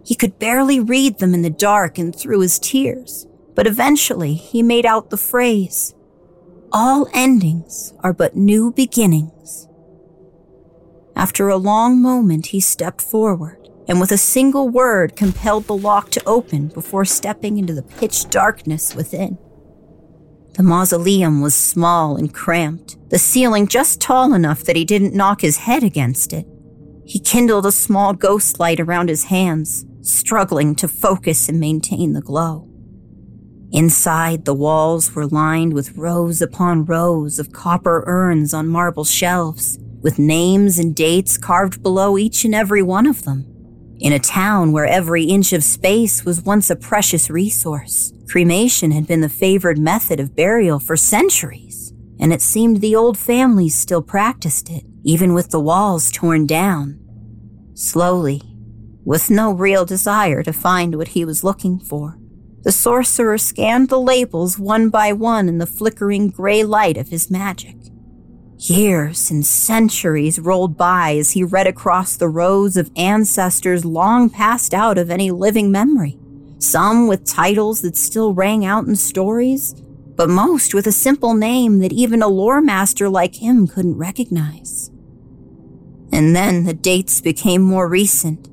He 0.05 0.15
could 0.15 0.37
barely 0.37 0.79
read 0.79 1.17
them 1.17 1.33
in 1.33 1.41
the 1.41 1.49
dark 1.49 1.97
and 1.97 2.15
through 2.15 2.41
his 2.41 2.59
tears, 2.59 3.25
but 3.55 3.65
eventually 3.65 4.35
he 4.35 4.61
made 4.61 4.85
out 4.85 5.09
the 5.09 5.17
phrase, 5.17 5.95
All 6.71 7.07
endings 7.13 7.93
are 8.01 8.13
but 8.13 8.35
new 8.35 8.71
beginnings. 8.71 9.67
After 11.15 11.49
a 11.49 11.57
long 11.57 12.01
moment, 12.01 12.47
he 12.47 12.59
stepped 12.59 13.01
forward 13.01 13.63
and 13.87 13.99
with 13.99 14.11
a 14.11 14.17
single 14.17 14.69
word 14.69 15.15
compelled 15.15 15.65
the 15.65 15.75
lock 15.75 16.09
to 16.11 16.23
open 16.25 16.67
before 16.69 17.05
stepping 17.05 17.57
into 17.57 17.73
the 17.73 17.83
pitch 17.83 18.29
darkness 18.29 18.95
within. 18.95 19.37
The 20.53 20.63
mausoleum 20.63 21.41
was 21.41 21.55
small 21.55 22.15
and 22.15 22.33
cramped, 22.33 22.97
the 23.09 23.17
ceiling 23.17 23.67
just 23.67 23.99
tall 23.99 24.33
enough 24.33 24.63
that 24.63 24.75
he 24.75 24.85
didn't 24.85 25.15
knock 25.15 25.41
his 25.41 25.57
head 25.57 25.83
against 25.83 26.31
it. 26.31 26.47
He 27.05 27.19
kindled 27.19 27.65
a 27.65 27.71
small 27.71 28.13
ghost 28.13 28.59
light 28.59 28.79
around 28.79 29.09
his 29.09 29.25
hands, 29.25 29.85
struggling 30.01 30.75
to 30.75 30.87
focus 30.87 31.49
and 31.49 31.59
maintain 31.59 32.13
the 32.13 32.21
glow. 32.21 32.69
Inside, 33.71 34.45
the 34.45 34.53
walls 34.53 35.15
were 35.15 35.25
lined 35.25 35.73
with 35.73 35.97
rows 35.97 36.41
upon 36.41 36.85
rows 36.85 37.39
of 37.39 37.51
copper 37.51 38.03
urns 38.05 38.53
on 38.53 38.67
marble 38.67 39.03
shelves, 39.03 39.79
with 40.03 40.19
names 40.19 40.77
and 40.77 40.93
dates 40.93 41.37
carved 41.37 41.81
below 41.81 42.17
each 42.17 42.43
and 42.45 42.53
every 42.53 42.83
one 42.83 43.07
of 43.07 43.23
them. 43.23 43.45
In 43.99 44.11
a 44.11 44.19
town 44.19 44.73
where 44.73 44.85
every 44.85 45.23
inch 45.23 45.53
of 45.53 45.63
space 45.63 46.25
was 46.25 46.41
once 46.41 46.69
a 46.69 46.75
precious 46.75 47.29
resource, 47.29 48.11
cremation 48.29 48.91
had 48.91 49.07
been 49.07 49.21
the 49.21 49.29
favored 49.29 49.79
method 49.79 50.19
of 50.19 50.35
burial 50.35 50.77
for 50.77 50.97
centuries, 50.97 51.93
and 52.19 52.33
it 52.33 52.41
seemed 52.41 52.81
the 52.81 52.95
old 52.95 53.17
families 53.17 53.75
still 53.75 54.01
practiced 54.01 54.69
it, 54.69 54.83
even 55.05 55.33
with 55.33 55.51
the 55.51 55.59
walls 55.59 56.11
torn 56.11 56.45
down. 56.45 56.99
Slowly, 57.73 58.41
with 59.05 59.29
no 59.29 59.53
real 59.53 59.85
desire 59.85 60.43
to 60.43 60.51
find 60.51 60.95
what 60.95 61.09
he 61.09 61.23
was 61.23 61.45
looking 61.45 61.79
for, 61.79 62.17
the 62.63 62.71
sorcerer 62.73 63.37
scanned 63.37 63.87
the 63.87 63.99
labels 63.99 64.59
one 64.59 64.89
by 64.89 65.13
one 65.13 65.47
in 65.47 65.59
the 65.59 65.65
flickering 65.65 66.29
gray 66.29 66.63
light 66.63 66.97
of 66.97 67.07
his 67.07 67.31
magic. 67.31 67.77
Years 68.57 69.29
and 69.31 69.45
centuries 69.45 70.39
rolled 70.39 70.77
by 70.77 71.17
as 71.17 71.31
he 71.31 71.43
read 71.43 71.67
across 71.67 72.15
the 72.15 72.29
rows 72.29 72.77
of 72.77 72.91
ancestors 72.95 73.83
long 73.83 74.29
passed 74.29 74.73
out 74.73 74.97
of 74.97 75.09
any 75.09 75.31
living 75.31 75.71
memory, 75.71 76.17
some 76.59 77.07
with 77.07 77.25
titles 77.25 77.81
that 77.81 77.97
still 77.97 78.33
rang 78.33 78.63
out 78.63 78.85
in 78.85 78.95
stories, 78.95 79.73
but 80.15 80.29
most 80.29 80.73
with 80.73 80.87
a 80.87 80.91
simple 80.91 81.33
name 81.33 81.79
that 81.79 81.91
even 81.91 82.21
a 82.21 82.27
lore 82.27 82.61
master 82.61 83.09
like 83.09 83.35
him 83.35 83.67
couldn't 83.67 83.97
recognize. 83.97 84.89
And 86.11 86.35
then 86.35 86.63
the 86.63 86.75
dates 86.75 87.19
became 87.19 87.63
more 87.63 87.89
recent. 87.89 88.47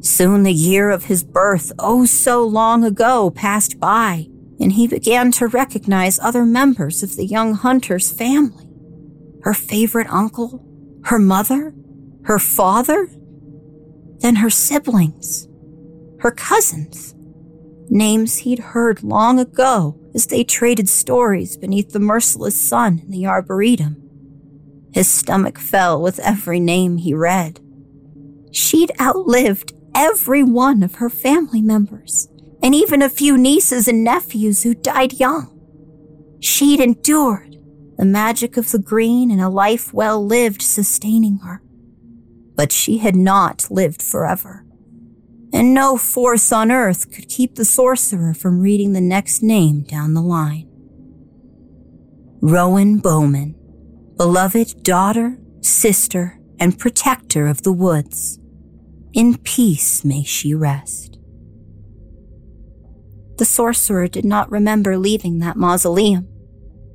Soon 0.00 0.44
the 0.44 0.52
year 0.52 0.90
of 0.90 1.06
his 1.06 1.24
birth, 1.24 1.72
oh 1.78 2.06
so 2.06 2.44
long 2.44 2.84
ago, 2.84 3.30
passed 3.30 3.78
by, 3.80 4.28
and 4.60 4.72
he 4.72 4.86
began 4.86 5.32
to 5.32 5.48
recognize 5.48 6.18
other 6.20 6.46
members 6.46 7.02
of 7.02 7.16
the 7.16 7.26
young 7.26 7.54
hunter's 7.54 8.10
family 8.10 8.69
her 9.42 9.54
favorite 9.54 10.08
uncle, 10.08 10.64
her 11.04 11.18
mother, 11.18 11.74
her 12.24 12.38
father, 12.38 13.08
then 14.18 14.36
her 14.36 14.50
siblings, 14.50 15.48
her 16.18 16.30
cousins, 16.30 17.14
names 17.88 18.38
he'd 18.38 18.58
heard 18.58 19.02
long 19.02 19.38
ago 19.38 19.98
as 20.14 20.26
they 20.26 20.44
traded 20.44 20.88
stories 20.88 21.56
beneath 21.56 21.90
the 21.90 22.00
merciless 22.00 22.60
sun 22.60 23.00
in 23.00 23.10
the 23.10 23.26
arboretum. 23.26 23.96
His 24.92 25.08
stomach 25.08 25.58
fell 25.58 26.00
with 26.00 26.18
every 26.20 26.60
name 26.60 26.98
he 26.98 27.14
read. 27.14 27.60
She'd 28.52 28.92
outlived 29.00 29.72
every 29.94 30.42
one 30.42 30.82
of 30.82 30.96
her 30.96 31.08
family 31.08 31.62
members, 31.62 32.28
and 32.62 32.74
even 32.74 33.00
a 33.00 33.08
few 33.08 33.38
nieces 33.38 33.88
and 33.88 34.04
nephews 34.04 34.62
who 34.62 34.74
died 34.74 35.14
young. 35.14 35.56
She'd 36.40 36.80
endured 36.80 37.49
the 38.00 38.06
magic 38.06 38.56
of 38.56 38.70
the 38.70 38.78
green 38.78 39.30
and 39.30 39.42
a 39.42 39.50
life 39.50 39.92
well 39.92 40.24
lived 40.24 40.62
sustaining 40.62 41.36
her. 41.44 41.60
But 42.56 42.72
she 42.72 42.96
had 42.96 43.14
not 43.14 43.70
lived 43.70 44.00
forever. 44.00 44.64
And 45.52 45.74
no 45.74 45.98
force 45.98 46.50
on 46.50 46.72
earth 46.72 47.12
could 47.12 47.28
keep 47.28 47.56
the 47.56 47.64
sorcerer 47.66 48.32
from 48.32 48.62
reading 48.62 48.94
the 48.94 49.02
next 49.02 49.42
name 49.42 49.82
down 49.82 50.14
the 50.14 50.22
line. 50.22 50.66
Rowan 52.40 53.00
Bowman, 53.00 53.54
beloved 54.16 54.82
daughter, 54.82 55.38
sister, 55.60 56.40
and 56.58 56.78
protector 56.78 57.48
of 57.48 57.64
the 57.64 57.72
woods. 57.72 58.38
In 59.12 59.36
peace 59.36 60.06
may 60.06 60.22
she 60.22 60.54
rest. 60.54 61.18
The 63.36 63.44
sorcerer 63.44 64.08
did 64.08 64.24
not 64.24 64.50
remember 64.50 64.96
leaving 64.96 65.40
that 65.40 65.58
mausoleum. 65.58 66.28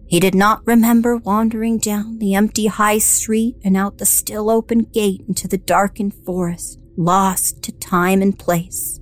He 0.07 0.19
did 0.19 0.35
not 0.35 0.65
remember 0.65 1.17
wandering 1.17 1.79
down 1.79 2.19
the 2.19 2.35
empty 2.35 2.67
high 2.67 2.99
street 2.99 3.55
and 3.63 3.75
out 3.75 3.97
the 3.97 4.05
still 4.05 4.49
open 4.49 4.83
gate 4.83 5.23
into 5.27 5.47
the 5.47 5.57
darkened 5.57 6.13
forest, 6.13 6.79
lost 6.95 7.63
to 7.63 7.71
time 7.71 8.21
and 8.21 8.37
place. 8.37 8.99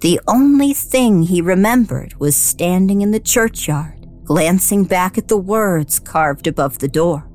The 0.00 0.20
only 0.26 0.74
thing 0.74 1.22
he 1.22 1.40
remembered 1.40 2.14
was 2.18 2.36
standing 2.36 3.00
in 3.00 3.12
the 3.12 3.20
churchyard, 3.20 4.06
glancing 4.24 4.84
back 4.84 5.16
at 5.16 5.28
the 5.28 5.38
words 5.38 5.98
carved 5.98 6.46
above 6.46 6.78
the 6.78 6.88
door. 6.88 7.30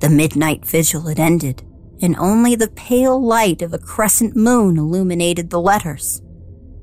The 0.00 0.08
midnight 0.08 0.64
vigil 0.64 1.08
had 1.08 1.18
ended, 1.18 1.64
and 2.00 2.16
only 2.16 2.54
the 2.54 2.68
pale 2.68 3.20
light 3.20 3.62
of 3.62 3.72
a 3.72 3.78
crescent 3.78 4.36
moon 4.36 4.78
illuminated 4.78 5.50
the 5.50 5.60
letters. 5.60 6.22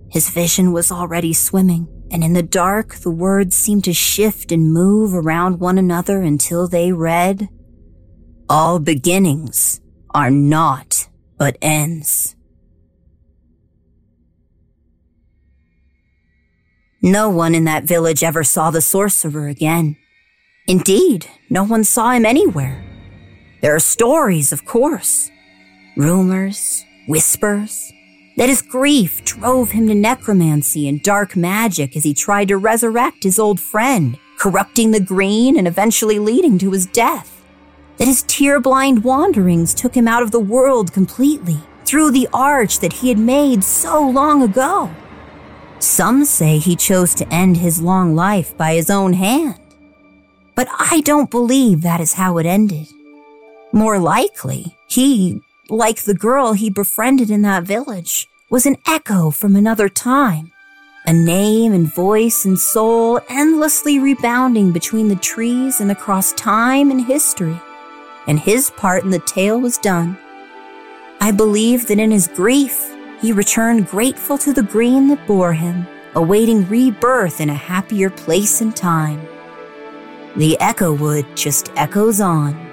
His 0.09 0.29
vision 0.29 0.73
was 0.73 0.91
already 0.91 1.33
swimming, 1.33 1.87
and 2.13 2.23
in 2.23 2.33
the 2.33 2.43
dark 2.43 2.95
the 2.97 3.09
words 3.09 3.55
seemed 3.55 3.83
to 3.85 3.93
shift 3.93 4.51
and 4.51 4.71
move 4.71 5.15
around 5.15 5.59
one 5.59 5.79
another 5.79 6.21
until 6.21 6.67
they 6.67 6.91
read, 6.91 7.49
All 8.47 8.77
beginnings 8.77 9.81
are 10.13 10.29
naught 10.29 11.09
but 11.39 11.57
ends. 11.59 12.35
No 17.01 17.29
one 17.29 17.55
in 17.55 17.63
that 17.63 17.83
village 17.83 18.23
ever 18.23 18.43
saw 18.43 18.69
the 18.69 18.79
sorcerer 18.79 19.47
again. 19.47 19.97
Indeed, 20.67 21.27
no 21.49 21.63
one 21.63 21.83
saw 21.83 22.11
him 22.11 22.25
anywhere. 22.25 22.85
There 23.61 23.75
are 23.75 23.79
stories, 23.79 24.53
of 24.53 24.65
course, 24.65 25.31
rumors, 25.97 26.85
whispers, 27.07 27.91
that 28.37 28.49
his 28.49 28.61
grief 28.61 29.23
drove 29.23 29.71
him 29.71 29.87
to 29.87 29.95
necromancy 29.95 30.87
and 30.87 31.03
dark 31.03 31.35
magic 31.35 31.95
as 31.95 32.03
he 32.03 32.13
tried 32.13 32.47
to 32.47 32.57
resurrect 32.57 33.23
his 33.23 33.37
old 33.37 33.59
friend, 33.59 34.17
corrupting 34.37 34.91
the 34.91 34.99
green 34.99 35.57
and 35.57 35.67
eventually 35.67 36.19
leading 36.19 36.57
to 36.57 36.71
his 36.71 36.85
death. 36.87 37.43
That 37.97 38.07
his 38.07 38.23
tear 38.23 38.59
blind 38.59 39.03
wanderings 39.03 39.73
took 39.73 39.95
him 39.95 40.07
out 40.07 40.23
of 40.23 40.31
the 40.31 40.39
world 40.39 40.91
completely, 40.91 41.57
through 41.85 42.11
the 42.11 42.27
arch 42.33 42.79
that 42.79 42.93
he 42.93 43.09
had 43.09 43.19
made 43.19 43.63
so 43.63 44.01
long 44.01 44.41
ago. 44.41 44.89
Some 45.79 46.25
say 46.25 46.57
he 46.57 46.75
chose 46.75 47.13
to 47.15 47.33
end 47.33 47.57
his 47.57 47.81
long 47.81 48.15
life 48.15 48.57
by 48.57 48.73
his 48.73 48.89
own 48.89 49.13
hand. 49.13 49.59
But 50.55 50.67
I 50.79 51.01
don't 51.01 51.29
believe 51.29 51.81
that 51.81 51.99
is 51.99 52.13
how 52.13 52.37
it 52.37 52.45
ended. 52.45 52.87
More 53.71 53.99
likely, 53.99 54.77
he 54.87 55.41
like 55.69 56.03
the 56.03 56.13
girl 56.13 56.53
he 56.53 56.69
befriended 56.69 57.29
in 57.29 57.41
that 57.43 57.63
village, 57.63 58.27
was 58.49 58.65
an 58.65 58.77
echo 58.85 59.29
from 59.31 59.55
another 59.55 59.89
time. 59.89 60.51
A 61.05 61.13
name 61.13 61.73
and 61.73 61.93
voice 61.93 62.45
and 62.45 62.57
soul 62.59 63.19
endlessly 63.29 63.99
rebounding 63.99 64.71
between 64.71 65.07
the 65.07 65.15
trees 65.15 65.79
and 65.79 65.91
across 65.91 66.33
time 66.33 66.91
and 66.91 67.05
history. 67.05 67.59
And 68.27 68.39
his 68.39 68.71
part 68.71 69.03
in 69.03 69.09
the 69.09 69.19
tale 69.19 69.59
was 69.59 69.77
done. 69.77 70.17
I 71.19 71.31
believe 71.31 71.87
that 71.87 71.99
in 71.99 72.11
his 72.11 72.27
grief, 72.27 72.93
he 73.21 73.31
returned 73.31 73.87
grateful 73.87 74.37
to 74.39 74.53
the 74.53 74.63
green 74.63 75.07
that 75.09 75.25
bore 75.25 75.53
him, 75.53 75.87
awaiting 76.15 76.67
rebirth 76.67 77.41
in 77.41 77.49
a 77.49 77.53
happier 77.53 78.09
place 78.09 78.61
and 78.61 78.75
time. 78.75 79.25
The 80.35 80.59
echo 80.59 80.93
wood 80.93 81.25
just 81.35 81.71
echoes 81.75 82.19
on 82.19 82.72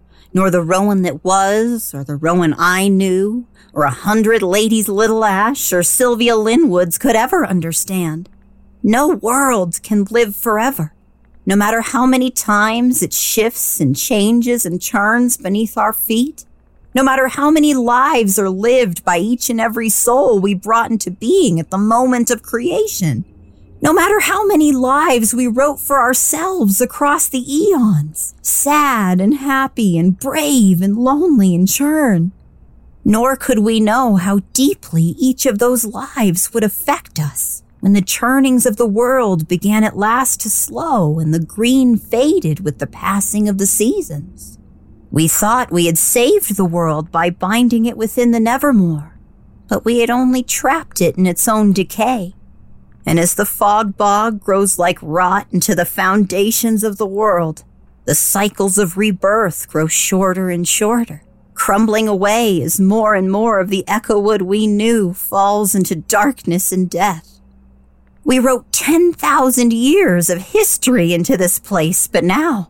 nor 0.33 0.49
the 0.49 0.61
Rowan 0.61 1.01
that 1.01 1.23
was, 1.23 1.93
or 1.93 2.03
the 2.03 2.15
Rowan 2.15 2.55
I 2.57 2.87
knew, 2.87 3.47
or 3.73 3.83
a 3.83 3.91
hundred 3.91 4.41
ladies 4.41 4.87
Little 4.87 5.23
Ash, 5.23 5.71
or 5.73 5.83
Sylvia 5.83 6.33
Linwoods 6.33 6.99
could 6.99 7.15
ever 7.15 7.45
understand. 7.45 8.29
No 8.83 9.07
world 9.09 9.81
can 9.83 10.05
live 10.09 10.35
forever. 10.35 10.93
No 11.45 11.55
matter 11.55 11.81
how 11.81 12.05
many 12.05 12.29
times 12.29 13.01
it 13.01 13.13
shifts 13.13 13.79
and 13.79 13.95
changes 13.95 14.65
and 14.65 14.81
churns 14.81 15.37
beneath 15.37 15.77
our 15.77 15.93
feet, 15.93 16.45
no 16.93 17.03
matter 17.03 17.29
how 17.29 17.49
many 17.49 17.73
lives 17.73 18.37
are 18.37 18.49
lived 18.49 19.03
by 19.05 19.17
each 19.17 19.49
and 19.49 19.61
every 19.61 19.89
soul 19.89 20.39
we 20.39 20.53
brought 20.53 20.91
into 20.91 21.09
being 21.09 21.59
at 21.59 21.69
the 21.69 21.77
moment 21.77 22.29
of 22.29 22.43
creation, 22.43 23.25
no 23.81 23.91
matter 23.91 24.19
how 24.19 24.45
many 24.45 24.71
lives 24.71 25.33
we 25.33 25.47
wrote 25.47 25.79
for 25.79 25.99
ourselves 25.99 26.79
across 26.79 27.27
the 27.27 27.43
eons, 27.51 28.35
sad 28.43 29.19
and 29.19 29.35
happy 29.35 29.97
and 29.97 30.19
brave 30.19 30.83
and 30.83 30.95
lonely 30.95 31.55
and 31.55 31.67
churn. 31.67 32.31
Nor 33.03 33.35
could 33.35 33.59
we 33.59 33.79
know 33.79 34.17
how 34.17 34.41
deeply 34.53 35.15
each 35.17 35.47
of 35.47 35.57
those 35.57 35.83
lives 35.83 36.53
would 36.53 36.63
affect 36.63 37.19
us 37.19 37.63
when 37.79 37.93
the 37.93 38.03
churnings 38.03 38.67
of 38.67 38.77
the 38.77 38.85
world 38.85 39.47
began 39.47 39.83
at 39.83 39.97
last 39.97 40.39
to 40.41 40.49
slow 40.51 41.17
and 41.17 41.33
the 41.33 41.43
green 41.43 41.97
faded 41.97 42.59
with 42.59 42.77
the 42.77 42.85
passing 42.85 43.49
of 43.49 43.57
the 43.57 43.65
seasons. 43.65 44.59
We 45.09 45.27
thought 45.27 45.71
we 45.71 45.87
had 45.87 45.97
saved 45.97 46.55
the 46.55 46.65
world 46.65 47.11
by 47.11 47.31
binding 47.31 47.87
it 47.87 47.97
within 47.97 48.29
the 48.29 48.39
nevermore, 48.39 49.17
but 49.67 49.83
we 49.83 49.99
had 49.99 50.11
only 50.11 50.43
trapped 50.43 51.01
it 51.01 51.17
in 51.17 51.25
its 51.25 51.47
own 51.47 51.73
decay. 51.73 52.35
And 53.05 53.19
as 53.19 53.33
the 53.33 53.45
fog 53.45 53.97
bog 53.97 54.39
grows 54.39 54.77
like 54.77 54.99
rot 55.01 55.47
into 55.51 55.75
the 55.75 55.85
foundations 55.85 56.83
of 56.83 56.97
the 56.97 57.07
world, 57.07 57.63
the 58.05 58.15
cycles 58.15 58.77
of 58.77 58.97
rebirth 58.97 59.67
grow 59.67 59.87
shorter 59.87 60.49
and 60.49 60.67
shorter, 60.67 61.23
crumbling 61.53 62.07
away 62.07 62.61
as 62.61 62.79
more 62.79 63.15
and 63.15 63.31
more 63.31 63.59
of 63.59 63.69
the 63.69 63.87
echo 63.87 64.19
wood 64.19 64.41
we 64.43 64.67
knew 64.67 65.13
falls 65.13 65.75
into 65.75 65.95
darkness 65.95 66.71
and 66.71 66.89
death. 66.89 67.39
We 68.23 68.39
wrote 68.39 68.71
10,000 68.71 69.73
years 69.73 70.29
of 70.29 70.39
history 70.39 71.13
into 71.13 71.37
this 71.37 71.57
place, 71.57 72.07
but 72.07 72.23
now, 72.23 72.69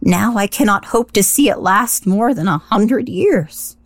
now 0.00 0.36
I 0.36 0.46
cannot 0.46 0.86
hope 0.86 1.12
to 1.12 1.22
see 1.22 1.48
it 1.48 1.58
last 1.58 2.06
more 2.06 2.34
than 2.34 2.48
a 2.48 2.58
hundred 2.58 3.08
years. 3.08 3.76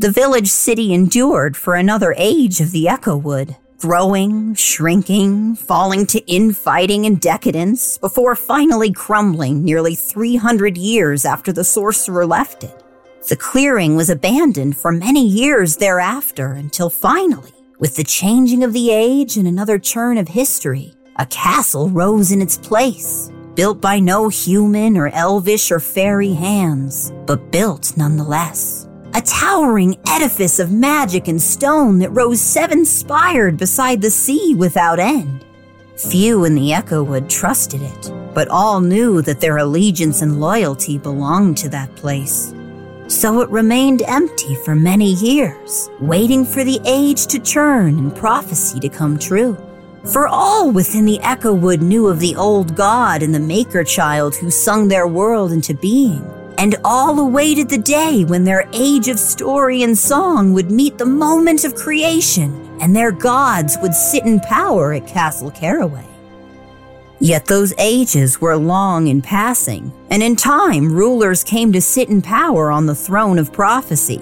The 0.00 0.10
village 0.10 0.48
city 0.48 0.94
endured 0.94 1.58
for 1.58 1.74
another 1.74 2.14
age 2.16 2.62
of 2.62 2.70
the 2.70 2.88
Echo 2.88 3.18
Wood, 3.18 3.54
growing, 3.76 4.54
shrinking, 4.54 5.56
falling 5.56 6.06
to 6.06 6.26
infighting 6.26 7.04
and 7.04 7.20
decadence 7.20 7.98
before 7.98 8.34
finally 8.34 8.92
crumbling 8.92 9.62
nearly 9.62 9.94
300 9.94 10.78
years 10.78 11.26
after 11.26 11.52
the 11.52 11.64
sorcerer 11.64 12.24
left 12.24 12.64
it. 12.64 12.82
The 13.28 13.36
clearing 13.36 13.94
was 13.94 14.08
abandoned 14.08 14.78
for 14.78 14.90
many 14.90 15.26
years 15.26 15.76
thereafter 15.76 16.52
until 16.52 16.88
finally, 16.88 17.52
with 17.78 17.96
the 17.96 18.04
changing 18.04 18.64
of 18.64 18.72
the 18.72 18.90
age 18.90 19.36
and 19.36 19.46
another 19.46 19.78
turn 19.78 20.16
of 20.16 20.28
history, 20.28 20.94
a 21.16 21.26
castle 21.26 21.90
rose 21.90 22.32
in 22.32 22.40
its 22.40 22.56
place, 22.56 23.30
built 23.54 23.82
by 23.82 23.98
no 23.98 24.30
human 24.30 24.96
or 24.96 25.08
elvish 25.08 25.70
or 25.70 25.78
fairy 25.78 26.32
hands, 26.32 27.12
but 27.26 27.52
built 27.52 27.94
nonetheless 27.98 28.86
a 29.14 29.22
towering 29.22 29.98
edifice 30.06 30.58
of 30.60 30.70
magic 30.70 31.26
and 31.26 31.40
stone 31.40 31.98
that 31.98 32.10
rose 32.10 32.40
seven 32.40 32.84
spired 32.84 33.56
beside 33.56 34.00
the 34.00 34.10
sea 34.10 34.54
without 34.54 35.00
end. 35.00 35.44
Few 35.96 36.44
in 36.44 36.54
the 36.54 36.72
Echowood 36.72 37.28
trusted 37.28 37.82
it, 37.82 38.12
but 38.34 38.48
all 38.48 38.80
knew 38.80 39.20
that 39.22 39.40
their 39.40 39.58
allegiance 39.58 40.22
and 40.22 40.40
loyalty 40.40 40.96
belonged 40.96 41.58
to 41.58 41.68
that 41.70 41.94
place. 41.96 42.54
So 43.08 43.40
it 43.40 43.50
remained 43.50 44.02
empty 44.02 44.54
for 44.64 44.76
many 44.76 45.14
years, 45.14 45.90
waiting 46.00 46.44
for 46.44 46.62
the 46.62 46.80
age 46.86 47.26
to 47.26 47.40
turn 47.40 47.98
and 47.98 48.14
prophecy 48.14 48.78
to 48.80 48.88
come 48.88 49.18
true. 49.18 49.58
For 50.12 50.28
all 50.28 50.70
within 50.70 51.04
the 51.04 51.20
Echowood 51.20 51.82
knew 51.82 52.06
of 52.06 52.20
the 52.20 52.36
old 52.36 52.76
god 52.76 53.22
and 53.22 53.34
the 53.34 53.40
Maker 53.40 53.82
Child 53.82 54.36
who 54.36 54.50
sung 54.50 54.88
their 54.88 55.08
world 55.08 55.50
into 55.52 55.74
being 55.74 56.24
and 56.60 56.76
all 56.84 57.18
awaited 57.18 57.70
the 57.70 57.78
day 57.78 58.22
when 58.26 58.44
their 58.44 58.68
age 58.74 59.08
of 59.08 59.18
story 59.18 59.82
and 59.82 59.96
song 59.96 60.52
would 60.52 60.70
meet 60.70 60.98
the 60.98 61.06
moment 61.06 61.64
of 61.64 61.74
creation 61.74 62.52
and 62.82 62.94
their 62.94 63.10
gods 63.10 63.78
would 63.80 63.94
sit 63.94 64.26
in 64.26 64.38
power 64.40 64.92
at 64.92 65.06
Castle 65.06 65.50
Caraway. 65.50 66.04
Yet 67.18 67.46
those 67.46 67.72
ages 67.78 68.42
were 68.42 68.58
long 68.58 69.06
in 69.06 69.22
passing, 69.22 69.90
and 70.10 70.22
in 70.22 70.36
time 70.36 70.92
rulers 70.92 71.42
came 71.42 71.72
to 71.72 71.80
sit 71.80 72.10
in 72.10 72.20
power 72.20 72.70
on 72.70 72.84
the 72.84 72.94
throne 72.94 73.38
of 73.38 73.54
prophecy. 73.54 74.20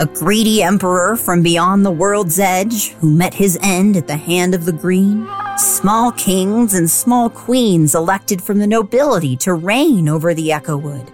A 0.00 0.06
greedy 0.06 0.64
emperor 0.64 1.14
from 1.14 1.44
beyond 1.44 1.86
the 1.86 1.92
world's 1.92 2.40
edge 2.40 2.90
who 2.94 3.10
met 3.12 3.34
his 3.34 3.56
end 3.62 3.96
at 3.96 4.08
the 4.08 4.16
hand 4.16 4.56
of 4.56 4.64
the 4.64 4.72
green. 4.72 5.28
Small 5.56 6.10
kings 6.12 6.74
and 6.74 6.90
small 6.90 7.30
queens 7.30 7.94
elected 7.94 8.42
from 8.42 8.58
the 8.58 8.66
nobility 8.66 9.36
to 9.36 9.54
reign 9.54 10.08
over 10.08 10.34
the 10.34 10.50
Echowood 10.50 11.12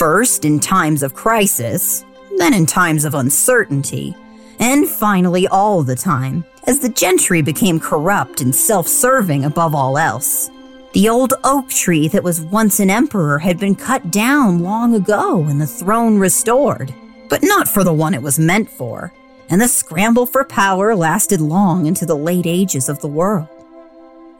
First 0.00 0.46
in 0.46 0.60
times 0.60 1.02
of 1.02 1.12
crisis, 1.12 2.06
then 2.38 2.54
in 2.54 2.64
times 2.64 3.04
of 3.04 3.14
uncertainty, 3.14 4.16
and 4.58 4.88
finally 4.88 5.46
all 5.48 5.82
the 5.82 5.94
time, 5.94 6.42
as 6.66 6.78
the 6.78 6.88
gentry 6.88 7.42
became 7.42 7.78
corrupt 7.78 8.40
and 8.40 8.54
self 8.54 8.88
serving 8.88 9.44
above 9.44 9.74
all 9.74 9.98
else. 9.98 10.50
The 10.94 11.10
old 11.10 11.34
oak 11.44 11.68
tree 11.68 12.08
that 12.08 12.24
was 12.24 12.40
once 12.40 12.80
an 12.80 12.88
emperor 12.88 13.40
had 13.40 13.58
been 13.58 13.74
cut 13.74 14.10
down 14.10 14.60
long 14.60 14.94
ago 14.94 15.44
and 15.44 15.60
the 15.60 15.66
throne 15.66 16.16
restored, 16.16 16.94
but 17.28 17.42
not 17.42 17.68
for 17.68 17.84
the 17.84 17.92
one 17.92 18.14
it 18.14 18.22
was 18.22 18.38
meant 18.38 18.70
for, 18.70 19.12
and 19.50 19.60
the 19.60 19.68
scramble 19.68 20.24
for 20.24 20.46
power 20.46 20.96
lasted 20.96 21.42
long 21.42 21.84
into 21.84 22.06
the 22.06 22.16
late 22.16 22.46
ages 22.46 22.88
of 22.88 23.02
the 23.02 23.06
world. 23.06 23.48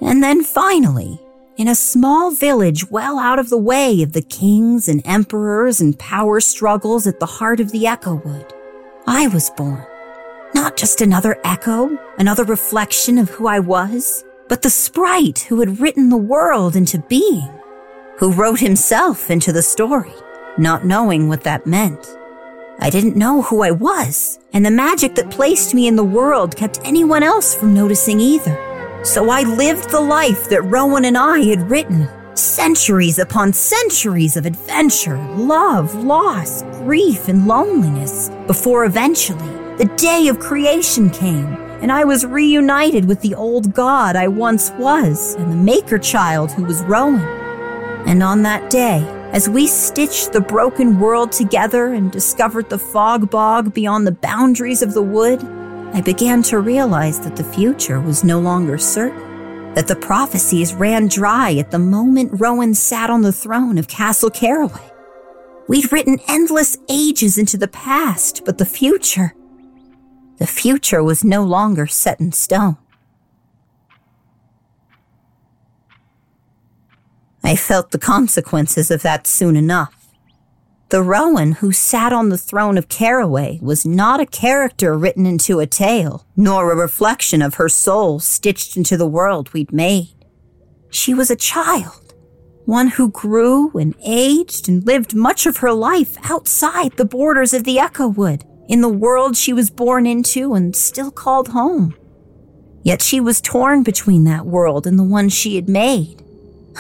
And 0.01 0.25
then 0.25 0.43
finally, 0.43 1.21
in 1.61 1.69
a 1.69 1.75
small 1.75 2.31
village 2.31 2.91
well 2.91 3.19
out 3.19 3.39
of 3.39 3.51
the 3.51 3.59
way 3.59 4.01
of 4.01 4.15
the 4.15 4.23
kings 4.23 4.89
and 4.89 5.03
emperors 5.05 5.79
and 5.79 5.99
power 5.99 6.41
struggles 6.41 7.07
at 7.07 7.21
the 7.21 7.27
heart 7.27 7.61
of 7.61 7.71
the 7.71 7.87
Echo 7.87 8.15
Wood. 8.15 8.51
I 9.07 9.29
was 9.29 9.51
born. 9.51 9.85
Not 10.55 10.79
just 10.79 11.03
another 11.03 11.39
echo, 11.45 11.99
another 12.17 12.45
reflection 12.45 13.19
of 13.19 13.29
who 13.29 13.47
I 13.47 13.59
was, 13.59 14.25
but 14.49 14.63
the 14.63 14.71
sprite 14.71 15.41
who 15.41 15.61
had 15.61 15.81
written 15.81 16.09
the 16.09 16.17
world 16.17 16.77
into 16.77 16.99
being, 16.99 17.53
who 18.17 18.33
wrote 18.33 18.61
himself 18.61 19.31
into 19.31 19.53
the 19.53 19.61
story, 19.61 20.15
not 20.57 20.87
knowing 20.87 21.29
what 21.29 21.45
that 21.45 21.67
meant. 21.67 22.07
I 22.79 22.89
didn't 22.89 23.17
know 23.17 23.43
who 23.43 23.61
I 23.61 23.71
was, 23.71 24.39
and 24.55 24.65
the 24.65 24.71
magic 24.71 25.15
that 25.17 25.31
placed 25.31 25.75
me 25.75 25.87
in 25.89 25.97
the 25.97 26.05
world 26.05 26.57
kept 26.57 26.81
anyone 26.85 27.23
else 27.23 27.55
from 27.55 27.75
noticing 27.75 28.19
either. 28.19 28.70
So 29.03 29.31
I 29.31 29.43
lived 29.43 29.91
the 29.91 30.01
life 30.01 30.49
that 30.51 30.63
Rowan 30.63 31.07
and 31.07 31.17
I 31.17 31.41
had 31.41 31.71
written. 31.71 32.09
Centuries 32.35 33.19
upon 33.19 33.53
centuries 33.53 34.37
of 34.37 34.47
adventure, 34.47 35.17
love, 35.37 35.95
loss, 35.95 36.63
grief, 36.85 37.29
and 37.29 37.47
loneliness 37.47 38.31
before 38.47 38.85
eventually 38.85 39.61
the 39.79 39.91
day 39.97 40.29
of 40.29 40.39
creation 40.39 41.09
came 41.09 41.47
and 41.81 41.91
I 41.91 42.05
was 42.05 42.27
reunited 42.27 43.07
with 43.07 43.23
the 43.23 43.35
old 43.35 43.73
god 43.73 44.15
I 44.15 44.29
once 44.29 44.71
was 44.73 45.35
and 45.37 45.51
the 45.51 45.57
maker 45.57 45.99
child 45.99 46.53
who 46.53 46.65
was 46.65 46.83
Rowan. 46.83 47.23
And 48.07 48.23
on 48.23 48.43
that 48.43 48.69
day, 48.69 49.03
as 49.33 49.49
we 49.49 49.67
stitched 49.67 50.33
the 50.33 50.43
broken 50.43 51.01
world 51.01 51.33
together 51.33 51.95
and 51.95 52.13
discovered 52.13 52.69
the 52.69 52.79
fog 52.79 53.31
bog 53.31 53.73
beyond 53.73 54.07
the 54.07 54.13
boundaries 54.13 54.83
of 54.83 54.93
the 54.93 55.03
wood, 55.03 55.41
I 55.93 56.01
began 56.01 56.43
to 56.45 56.61
realize 56.61 57.19
that 57.21 57.35
the 57.35 57.45
future 57.45 58.01
was 58.01 58.23
no 58.23 58.39
longer 58.39 58.79
certain, 58.79 59.75
that 59.75 59.89
the 59.89 59.97
prophecies 59.97 60.73
ran 60.73 61.09
dry 61.09 61.55
at 61.55 61.73
the 61.73 61.81
moment 61.81 62.41
Rowan 62.41 62.75
sat 62.75 63.11
on 63.11 63.23
the 63.23 63.33
throne 63.33 63.77
of 63.77 63.89
Castle 63.89 64.31
Caraway. 64.31 64.91
We'd 65.67 65.91
written 65.93 66.21
endless 66.29 66.77
ages 66.89 67.39
into 67.39 67.57
the 67.57 67.69
past, 67.69 68.43
but 68.45 68.59
the 68.59 68.65
future, 68.65 69.35
the 70.39 70.47
future 70.47 71.03
was 71.03 71.25
no 71.25 71.43
longer 71.43 71.87
set 71.89 72.21
in 72.21 72.33
stone. 72.33 72.77
I 77.43 77.57
felt 77.57 77.91
the 77.91 77.99
consequences 77.99 78.93
of 78.93 79.03
that 79.03 79.27
soon 79.27 79.57
enough. 79.57 80.00
The 80.91 81.05
Rowan 81.05 81.53
who 81.53 81.71
sat 81.71 82.13
on 82.13 82.31
the 82.31 82.39
throne 82.39 82.77
of 82.77 82.89
Caraway 82.89 83.61
was 83.63 83.87
not 83.87 84.19
a 84.19 84.27
character 84.27 84.99
written 84.99 85.25
into 85.25 85.61
a 85.61 85.67
tale, 85.67 86.27
nor 86.37 86.73
a 86.73 86.77
reflection 86.77 87.43
of 87.43 87.55
her 87.55 87.69
soul 87.69 88.19
stitched 88.19 88.77
into 88.77 88.97
the 88.97 89.07
world 89.07 89.53
we'd 89.53 89.73
made. 89.73 90.27
She 90.91 91.15
was 91.15 91.31
a 91.31 91.37
child, 91.37 92.13
one 92.65 92.89
who 92.89 93.09
grew 93.09 93.71
and 93.79 93.95
aged 94.05 94.69
and 94.69 94.85
lived 94.85 95.15
much 95.15 95.47
of 95.47 95.59
her 95.59 95.73
life 95.73 96.17
outside 96.29 96.97
the 96.97 97.05
borders 97.05 97.55
of 97.55 97.63
the 97.63 97.79
Echo 97.79 98.09
Wood, 98.09 98.45
in 98.69 98.81
the 98.81 98.89
world 98.89 99.37
she 99.37 99.53
was 99.53 99.71
born 99.71 100.07
into 100.07 100.55
and 100.55 100.75
still 100.75 101.13
called 101.13 101.49
home. 101.49 101.95
Yet 102.83 103.01
she 103.01 103.21
was 103.21 103.41
torn 103.41 103.85
between 103.85 104.25
that 104.25 104.45
world 104.45 104.89
and 104.89 104.99
the 104.99 105.05
one 105.05 105.29
she 105.29 105.55
had 105.55 105.69
made. 105.69 106.25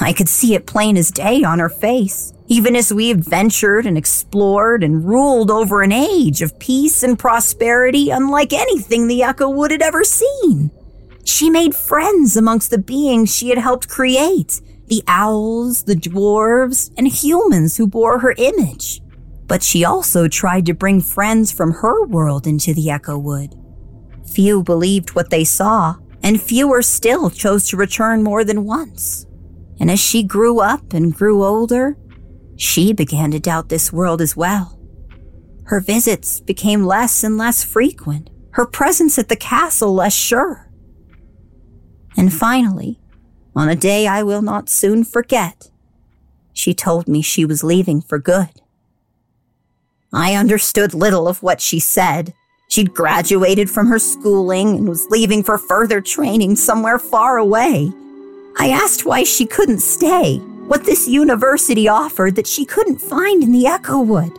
I 0.00 0.12
could 0.12 0.28
see 0.28 0.56
it 0.56 0.66
plain 0.66 0.96
as 0.96 1.12
day 1.12 1.44
on 1.44 1.60
her 1.60 1.68
face 1.68 2.32
even 2.50 2.74
as 2.74 2.92
we 2.92 3.12
adventured 3.12 3.86
and 3.86 3.96
explored 3.96 4.82
and 4.82 5.06
ruled 5.06 5.52
over 5.52 5.82
an 5.82 5.92
age 5.92 6.42
of 6.42 6.58
peace 6.58 7.04
and 7.04 7.16
prosperity 7.16 8.10
unlike 8.10 8.52
anything 8.52 9.06
the 9.06 9.22
Echowood 9.22 9.70
had 9.70 9.80
ever 9.80 10.02
seen. 10.02 10.68
She 11.24 11.48
made 11.48 11.76
friends 11.76 12.36
amongst 12.36 12.70
the 12.70 12.78
beings 12.78 13.34
she 13.34 13.50
had 13.50 13.58
helped 13.58 13.88
create 13.88 14.60
the 14.88 15.04
owls, 15.06 15.84
the 15.84 15.94
dwarves, 15.94 16.90
and 16.98 17.06
humans 17.06 17.76
who 17.76 17.86
bore 17.86 18.18
her 18.18 18.34
image. 18.36 19.00
But 19.46 19.62
she 19.62 19.84
also 19.84 20.26
tried 20.26 20.66
to 20.66 20.74
bring 20.74 21.00
friends 21.00 21.52
from 21.52 21.70
her 21.74 22.04
world 22.06 22.44
into 22.48 22.74
the 22.74 22.90
Echo 22.90 23.16
Wood. 23.16 23.54
Few 24.26 24.64
believed 24.64 25.14
what 25.14 25.30
they 25.30 25.44
saw, 25.44 25.94
and 26.24 26.42
fewer 26.42 26.82
still 26.82 27.30
chose 27.30 27.68
to 27.68 27.76
return 27.76 28.24
more 28.24 28.42
than 28.42 28.64
once. 28.64 29.26
And 29.78 29.92
as 29.92 30.00
she 30.00 30.24
grew 30.24 30.58
up 30.58 30.92
and 30.92 31.14
grew 31.14 31.44
older, 31.44 31.96
she 32.60 32.92
began 32.92 33.30
to 33.30 33.40
doubt 33.40 33.70
this 33.70 33.90
world 33.90 34.20
as 34.20 34.36
well. 34.36 34.78
Her 35.64 35.80
visits 35.80 36.40
became 36.40 36.84
less 36.84 37.24
and 37.24 37.38
less 37.38 37.64
frequent, 37.64 38.28
her 38.50 38.66
presence 38.66 39.18
at 39.18 39.30
the 39.30 39.36
castle 39.36 39.94
less 39.94 40.12
sure. 40.12 40.70
And 42.18 42.30
finally, 42.30 43.00
on 43.56 43.70
a 43.70 43.74
day 43.74 44.06
I 44.06 44.22
will 44.22 44.42
not 44.42 44.68
soon 44.68 45.04
forget, 45.04 45.70
she 46.52 46.74
told 46.74 47.08
me 47.08 47.22
she 47.22 47.46
was 47.46 47.64
leaving 47.64 48.02
for 48.02 48.18
good. 48.18 48.50
I 50.12 50.34
understood 50.34 50.92
little 50.92 51.28
of 51.28 51.42
what 51.42 51.62
she 51.62 51.80
said. 51.80 52.34
She'd 52.68 52.92
graduated 52.92 53.70
from 53.70 53.86
her 53.86 53.98
schooling 53.98 54.76
and 54.76 54.88
was 54.88 55.06
leaving 55.08 55.42
for 55.42 55.56
further 55.56 56.02
training 56.02 56.56
somewhere 56.56 56.98
far 56.98 57.38
away. 57.38 57.90
I 58.58 58.68
asked 58.68 59.06
why 59.06 59.22
she 59.22 59.46
couldn't 59.46 59.80
stay, 59.80 60.42
what 60.70 60.84
this 60.84 61.08
university 61.08 61.88
offered 61.88 62.36
that 62.36 62.46
she 62.46 62.64
couldn't 62.64 63.00
find 63.00 63.42
in 63.42 63.50
the 63.50 63.66
Echo 63.66 64.00
Wood. 64.00 64.30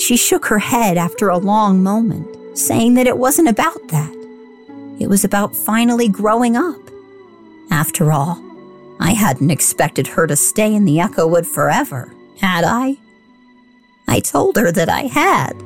She 0.00 0.16
shook 0.16 0.46
her 0.46 0.60
head 0.60 0.96
after 0.96 1.28
a 1.28 1.38
long 1.38 1.82
moment, 1.82 2.56
saying 2.56 2.94
that 2.94 3.08
it 3.08 3.18
wasn't 3.18 3.48
about 3.48 3.88
that. 3.88 4.14
It 5.00 5.08
was 5.08 5.24
about 5.24 5.56
finally 5.56 6.08
growing 6.08 6.56
up. 6.56 6.80
After 7.68 8.12
all, 8.12 8.40
I 9.00 9.10
hadn't 9.10 9.50
expected 9.50 10.06
her 10.06 10.28
to 10.28 10.36
stay 10.36 10.72
in 10.72 10.84
the 10.84 11.00
Echo 11.00 11.26
Wood 11.26 11.48
forever, 11.48 12.14
had 12.40 12.62
I? 12.62 12.96
I 14.06 14.20
told 14.20 14.54
her 14.54 14.70
that 14.70 14.88
I 14.88 15.08
had, 15.08 15.58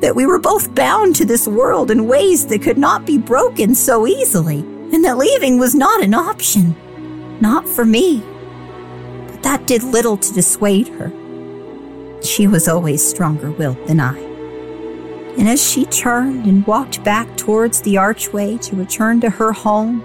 that 0.00 0.16
we 0.16 0.24
were 0.24 0.38
both 0.38 0.74
bound 0.74 1.14
to 1.16 1.26
this 1.26 1.46
world 1.46 1.90
in 1.90 2.08
ways 2.08 2.46
that 2.46 2.62
could 2.62 2.78
not 2.78 3.04
be 3.04 3.18
broken 3.18 3.74
so 3.74 4.06
easily 4.06 4.60
and 4.60 5.04
that 5.04 5.18
leaving 5.18 5.58
was 5.58 5.74
not 5.74 6.02
an 6.02 6.14
option. 6.14 6.74
Not 7.42 7.68
for 7.68 7.84
me. 7.84 8.22
That 9.46 9.64
did 9.68 9.84
little 9.84 10.16
to 10.16 10.32
dissuade 10.32 10.88
her. 10.88 11.12
She 12.20 12.48
was 12.48 12.66
always 12.66 13.08
stronger 13.08 13.52
willed 13.52 13.86
than 13.86 14.00
I. 14.00 14.18
And 15.38 15.48
as 15.48 15.62
she 15.64 15.84
turned 15.84 16.46
and 16.46 16.66
walked 16.66 17.04
back 17.04 17.36
towards 17.36 17.80
the 17.80 17.96
archway 17.96 18.58
to 18.58 18.74
return 18.74 19.20
to 19.20 19.30
her 19.30 19.52
home, 19.52 20.02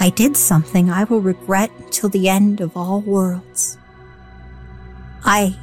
I 0.00 0.10
did 0.10 0.36
something 0.36 0.90
I 0.90 1.04
will 1.04 1.20
regret 1.20 1.70
till 1.92 2.08
the 2.08 2.28
end 2.28 2.60
of 2.60 2.76
all 2.76 3.00
worlds. 3.00 3.78
I 5.24 5.56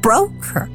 broke 0.00 0.42
her. 0.46 0.70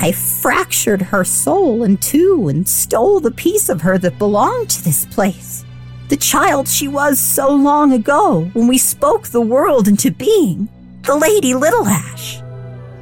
I 0.00 0.10
fractured 0.10 1.00
her 1.00 1.22
soul 1.22 1.84
in 1.84 1.98
two 1.98 2.48
and 2.48 2.68
stole 2.68 3.20
the 3.20 3.30
piece 3.30 3.68
of 3.68 3.82
her 3.82 3.98
that 3.98 4.18
belonged 4.18 4.70
to 4.70 4.82
this 4.82 5.06
place. 5.06 5.64
The 6.08 6.16
child 6.16 6.68
she 6.68 6.86
was 6.86 7.18
so 7.18 7.50
long 7.50 7.92
ago 7.92 8.48
when 8.52 8.68
we 8.68 8.78
spoke 8.78 9.26
the 9.26 9.40
world 9.40 9.88
into 9.88 10.12
being, 10.12 10.68
the 11.02 11.16
Lady 11.16 11.52
Little 11.52 11.84
Ash. 11.84 12.40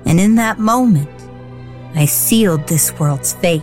And 0.07 0.19
in 0.19 0.37
that 0.37 0.59
moment, 0.59 1.11
I 1.95 2.07
sealed 2.07 2.67
this 2.67 2.99
world's 2.99 3.35
fate. 3.35 3.62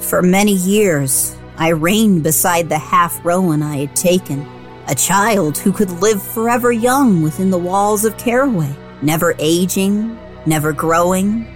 For 0.00 0.22
many 0.22 0.54
years, 0.54 1.36
I 1.56 1.68
reigned 1.68 2.24
beside 2.24 2.68
the 2.68 2.78
half 2.78 3.24
Rowan 3.24 3.62
I 3.62 3.76
had 3.86 3.94
taken, 3.94 4.44
a 4.88 4.94
child 4.96 5.56
who 5.58 5.70
could 5.70 5.90
live 6.00 6.20
forever 6.20 6.72
young 6.72 7.22
within 7.22 7.50
the 7.50 7.58
walls 7.58 8.04
of 8.04 8.18
Caraway, 8.18 8.74
never 9.02 9.36
aging, 9.38 10.18
never 10.46 10.72
growing, 10.72 11.46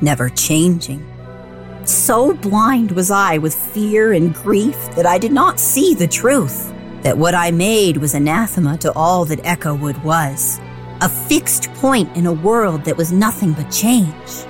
never 0.00 0.28
changing. 0.28 1.04
So 1.88 2.34
blind 2.34 2.92
was 2.92 3.10
I 3.10 3.38
with 3.38 3.54
fear 3.54 4.12
and 4.12 4.34
grief 4.34 4.76
that 4.94 5.06
I 5.06 5.16
did 5.16 5.32
not 5.32 5.58
see 5.58 5.94
the 5.94 6.06
truth, 6.06 6.70
that 7.00 7.16
what 7.16 7.34
I 7.34 7.50
made 7.50 7.96
was 7.96 8.12
anathema 8.12 8.76
to 8.78 8.92
all 8.92 9.24
that 9.24 9.42
Echowood 9.42 9.96
was, 10.04 10.60
a 11.00 11.08
fixed 11.08 11.72
point 11.76 12.14
in 12.14 12.26
a 12.26 12.32
world 12.32 12.84
that 12.84 12.98
was 12.98 13.10
nothing 13.10 13.54
but 13.54 13.70
change. 13.70 14.44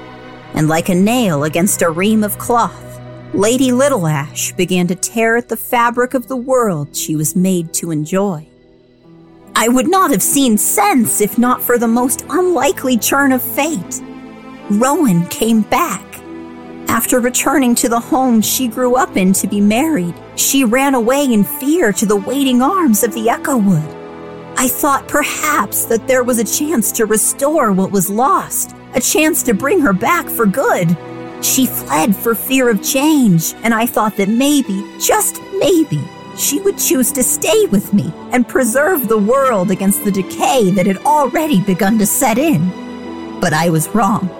And 0.54 0.66
like 0.66 0.88
a 0.88 0.96
nail 0.96 1.44
against 1.44 1.80
a 1.82 1.90
ream 1.90 2.24
of 2.24 2.38
cloth, 2.38 3.00
Lady 3.32 3.70
Little 3.70 4.08
Ash 4.08 4.50
began 4.54 4.88
to 4.88 4.96
tear 4.96 5.36
at 5.36 5.48
the 5.48 5.56
fabric 5.56 6.14
of 6.14 6.26
the 6.26 6.36
world 6.36 6.96
she 6.96 7.14
was 7.14 7.36
made 7.36 7.72
to 7.74 7.92
enjoy. 7.92 8.48
I 9.54 9.68
would 9.68 9.88
not 9.88 10.10
have 10.10 10.24
seen 10.24 10.58
sense 10.58 11.20
if 11.20 11.38
not 11.38 11.62
for 11.62 11.78
the 11.78 11.86
most 11.86 12.24
unlikely 12.30 12.98
turn 12.98 13.30
of 13.30 13.42
fate. 13.42 14.02
Rowan 14.70 15.24
came 15.26 15.62
back. 15.62 16.07
After 16.88 17.20
returning 17.20 17.74
to 17.76 17.88
the 17.88 18.00
home 18.00 18.40
she 18.40 18.66
grew 18.66 18.96
up 18.96 19.16
in 19.16 19.34
to 19.34 19.46
be 19.46 19.60
married, 19.60 20.14
she 20.36 20.64
ran 20.64 20.94
away 20.94 21.24
in 21.24 21.44
fear 21.44 21.92
to 21.92 22.06
the 22.06 22.16
waiting 22.16 22.62
arms 22.62 23.04
of 23.04 23.12
the 23.12 23.28
Echowood. 23.28 23.84
I 24.58 24.68
thought 24.68 25.06
perhaps 25.06 25.84
that 25.84 26.06
there 26.08 26.24
was 26.24 26.38
a 26.38 26.44
chance 26.44 26.90
to 26.92 27.06
restore 27.06 27.72
what 27.72 27.92
was 27.92 28.10
lost, 28.10 28.74
a 28.94 29.00
chance 29.00 29.42
to 29.44 29.54
bring 29.54 29.80
her 29.80 29.92
back 29.92 30.28
for 30.28 30.46
good. 30.46 30.96
She 31.42 31.66
fled 31.66 32.16
for 32.16 32.34
fear 32.34 32.70
of 32.70 32.82
change, 32.82 33.54
and 33.62 33.74
I 33.74 33.86
thought 33.86 34.16
that 34.16 34.28
maybe, 34.28 34.82
just 34.98 35.40
maybe, 35.58 36.02
she 36.36 36.58
would 36.60 36.78
choose 36.78 37.12
to 37.12 37.22
stay 37.22 37.66
with 37.66 37.92
me 37.92 38.12
and 38.32 38.48
preserve 38.48 39.08
the 39.08 39.18
world 39.18 39.70
against 39.70 40.04
the 40.04 40.10
decay 40.10 40.70
that 40.70 40.86
had 40.86 40.98
already 40.98 41.60
begun 41.60 41.98
to 41.98 42.06
set 42.06 42.38
in. 42.38 42.70
But 43.40 43.52
I 43.52 43.70
was 43.70 43.88
wrong. 43.88 44.37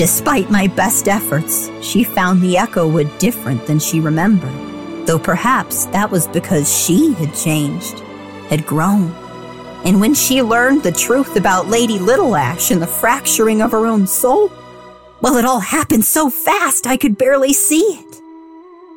Despite 0.00 0.48
my 0.48 0.66
best 0.66 1.08
efforts, 1.08 1.70
she 1.82 2.04
found 2.04 2.40
the 2.40 2.56
echo 2.56 2.88
Echowood 2.88 3.18
different 3.18 3.66
than 3.66 3.78
she 3.78 4.00
remembered, 4.00 5.06
though 5.06 5.18
perhaps 5.18 5.84
that 5.88 6.10
was 6.10 6.26
because 6.26 6.74
she 6.74 7.12
had 7.12 7.34
changed, 7.34 8.00
had 8.48 8.64
grown. 8.64 9.10
And 9.84 10.00
when 10.00 10.14
she 10.14 10.40
learned 10.40 10.82
the 10.82 10.90
truth 10.90 11.36
about 11.36 11.68
Lady 11.68 11.98
Little 11.98 12.34
Ash 12.34 12.70
and 12.70 12.80
the 12.80 12.86
fracturing 12.86 13.60
of 13.60 13.72
her 13.72 13.84
own 13.84 14.06
soul, 14.06 14.50
well, 15.20 15.36
it 15.36 15.44
all 15.44 15.60
happened 15.60 16.06
so 16.06 16.30
fast 16.30 16.86
I 16.86 16.96
could 16.96 17.18
barely 17.18 17.52
see 17.52 17.82
it. 17.82 18.22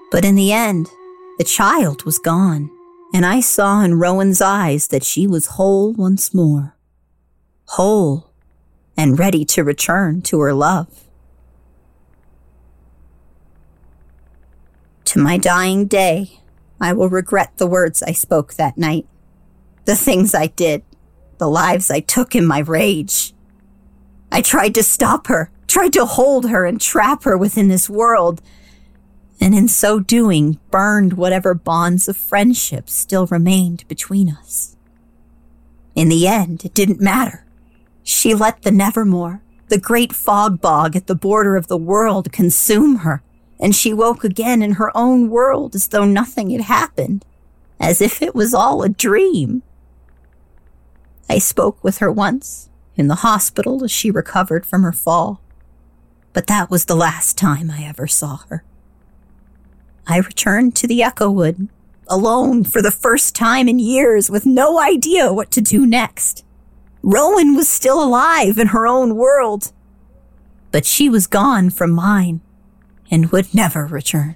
But 0.10 0.24
in 0.24 0.36
the 0.36 0.54
end, 0.54 0.89
the 1.38 1.44
child 1.44 2.06
was 2.06 2.18
gone, 2.18 2.72
and 3.13 3.26
I 3.26 3.42
saw 3.42 3.82
in 3.82 4.00
Rowan's 4.00 4.39
eyes 4.39 4.88
that 4.88 5.04
she 5.04 5.28
was 5.28 5.58
whole 5.58 5.92
once 5.92 6.34
more. 6.34 6.78
Whole 7.66 8.33
and 8.96 9.20
ready 9.20 9.44
to 9.46 9.64
return 9.64 10.22
to 10.24 10.40
her 10.42 10.54
love. 10.54 11.06
To 15.06 15.20
my 15.20 15.38
dying 15.38 15.86
day, 15.86 16.40
I 16.80 16.94
will 16.94 17.10
regret 17.10 17.58
the 17.58 17.68
words 17.68 18.02
I 18.02 18.12
spoke 18.12 18.56
that 18.56 18.78
night, 18.78 19.08
the 19.86 19.96
things 19.96 20.34
I 20.34 20.48
did, 20.48 20.84
the 21.38 21.48
lives 21.50 21.92
I 21.92 22.00
took 22.00 22.36
in 22.36 22.46
my 22.46 22.60
rage. 22.60 23.34
I 24.32 24.42
tried 24.42 24.74
to 24.76 24.84
stop 24.84 25.28
her, 25.28 25.52
tried 25.68 25.94
to 25.94 26.06
hold 26.06 26.50
her 26.50 26.66
and 26.66 26.82
trap 26.82 27.24
her 27.24 27.38
within 27.38 27.68
this 27.68 27.90
world 27.90 28.42
and 29.44 29.54
in 29.54 29.68
so 29.68 30.00
doing 30.00 30.58
burned 30.72 31.14
whatever 31.14 31.54
bonds 31.54 32.08
of 32.08 32.16
friendship 32.16 32.90
still 32.90 33.28
remained 33.28 33.86
between 33.90 34.30
us. 34.30 34.78
In 35.96 36.08
the 36.08 36.28
end, 36.28 36.64
it 36.64 36.74
didn't 36.74 37.02
matter. 37.02 37.46
She 38.04 38.34
let 38.34 38.62
the 38.62 38.72
Nevermore, 38.72 39.42
the 39.70 39.80
great 39.80 40.13
fog 40.13 40.62
bog 40.62 40.96
at 40.96 41.08
the 41.08 41.16
border 41.16 41.56
of 41.56 41.68
the 41.68 41.78
world, 41.78 42.32
consume 42.32 42.98
her, 42.98 43.24
and 43.60 43.74
she 43.74 43.94
woke 43.94 44.24
again 44.24 44.62
in 44.62 44.74
her 44.74 44.96
own 44.96 45.30
world 45.30 45.74
as 45.74 45.88
though 45.88 46.06
nothing 46.06 46.50
had 46.50 46.62
happened, 46.62 47.26
as 47.80 48.02
if 48.02 48.22
it 48.22 48.36
was 48.36 48.54
all 48.54 48.84
a 48.84 48.89
dream. 48.89 49.63
I 51.30 51.38
spoke 51.38 51.82
with 51.84 52.00
her 52.00 52.12
once, 52.12 52.70
in 52.96 53.08
the 53.08 53.16
hospital 53.16 53.84
as 53.84 53.92
she 53.92 54.12
recovered 54.12 54.66
from 54.66 54.84
her 54.84 54.92
fall, 54.92 55.42
but 56.34 56.48
that 56.48 56.70
was 56.70 56.86
the 56.86 56.96
last 56.96 57.38
time 57.38 57.72
I 57.72 57.84
ever 57.84 58.08
saw 58.08 58.38
her. 58.50 58.63
I 60.06 60.18
returned 60.18 60.76
to 60.76 60.88
the 60.88 61.02
Echowood, 61.02 61.70
alone 62.08 62.66
for 62.66 62.82
the 62.82 62.92
first 62.92 63.36
time 63.36 63.70
in 63.70 63.80
years 63.80 64.30
with 64.30 64.46
no 64.46 64.80
idea 64.80 65.32
what 65.32 65.52
to 65.52 65.62
do 65.62 65.86
next. 65.86 66.44
Rowan 67.04 67.56
was 67.56 67.68
still 67.68 68.02
alive 68.02 68.58
in 68.58 68.68
her 68.68 68.88
own 68.88 69.16
world, 69.16 69.74
but 70.72 70.86
she 70.86 71.10
was 71.10 71.28
gone 71.28 71.70
from 71.70 71.92
mine 71.92 72.39
and 73.12 73.32
would 73.32 73.54
never 73.54 73.86
return. 73.86 74.36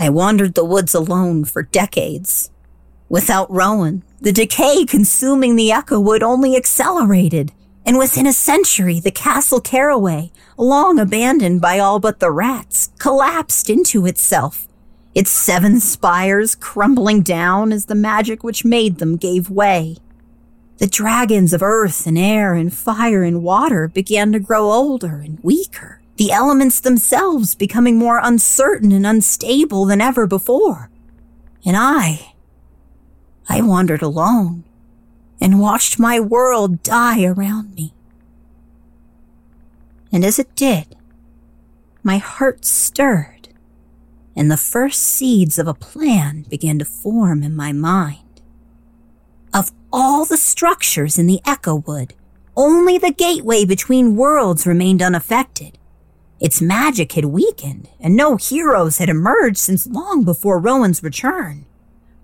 I 0.00 0.08
wandered 0.08 0.54
the 0.54 0.64
woods 0.64 0.94
alone 0.94 1.44
for 1.44 1.62
decades. 1.62 2.50
Without 3.10 3.50
Rowan, 3.50 4.02
the 4.20 4.32
decay 4.32 4.86
consuming 4.86 5.56
the 5.56 5.70
Echowood 5.70 6.22
only 6.22 6.56
accelerated 6.56 7.52
and 7.84 7.98
within 7.98 8.26
a 8.26 8.32
century, 8.32 9.00
the 9.00 9.10
Castle 9.10 9.60
Caraway, 9.60 10.30
long 10.56 10.98
abandoned 10.98 11.60
by 11.60 11.78
all 11.78 11.98
but 11.98 12.20
the 12.20 12.30
rats, 12.30 12.90
collapsed 12.98 13.68
into 13.68 14.06
itself, 14.06 14.68
its 15.14 15.30
seven 15.30 15.80
spires 15.80 16.54
crumbling 16.54 17.22
down 17.22 17.72
as 17.72 17.86
the 17.86 17.94
magic 17.94 18.42
which 18.44 18.64
made 18.64 18.98
them 18.98 19.16
gave 19.16 19.50
way. 19.50 19.96
The 20.78 20.86
dragons 20.86 21.52
of 21.52 21.62
earth 21.62 22.06
and 22.06 22.18
air 22.18 22.54
and 22.54 22.72
fire 22.72 23.22
and 23.22 23.42
water 23.42 23.88
began 23.88 24.32
to 24.32 24.40
grow 24.40 24.70
older 24.70 25.18
and 25.20 25.38
weaker, 25.42 26.00
the 26.16 26.32
elements 26.32 26.80
themselves 26.80 27.54
becoming 27.54 27.96
more 27.96 28.20
uncertain 28.22 28.92
and 28.92 29.06
unstable 29.06 29.84
than 29.84 30.00
ever 30.00 30.26
before. 30.26 30.90
And 31.64 31.76
I, 31.76 32.34
I 33.48 33.60
wandered 33.60 34.02
alone 34.02 34.64
and 35.40 35.60
watched 35.60 35.98
my 35.98 36.18
world 36.18 36.82
die 36.82 37.24
around 37.24 37.74
me. 37.74 37.92
And 40.12 40.24
as 40.24 40.38
it 40.38 40.54
did, 40.54 40.96
my 42.02 42.18
heart 42.18 42.64
stirred, 42.64 43.48
and 44.34 44.50
the 44.50 44.56
first 44.56 45.02
seeds 45.02 45.58
of 45.58 45.66
a 45.66 45.74
plan 45.74 46.44
began 46.48 46.78
to 46.78 46.84
form 46.84 47.42
in 47.42 47.54
my 47.54 47.72
mind. 47.72 48.31
All 49.92 50.24
the 50.24 50.36
structures 50.36 51.18
in 51.18 51.26
the 51.26 51.40
Echowood. 51.44 52.14
only 52.54 52.98
the 52.98 53.12
gateway 53.12 53.64
between 53.64 54.16
worlds 54.16 54.66
remained 54.66 55.00
unaffected. 55.00 55.78
Its 56.38 56.60
magic 56.60 57.12
had 57.12 57.24
weakened, 57.24 57.88
and 57.98 58.14
no 58.14 58.36
heroes 58.36 58.98
had 58.98 59.08
emerged 59.08 59.56
since 59.56 59.86
long 59.86 60.22
before 60.22 60.58
Rowan's 60.58 61.02
return 61.02 61.64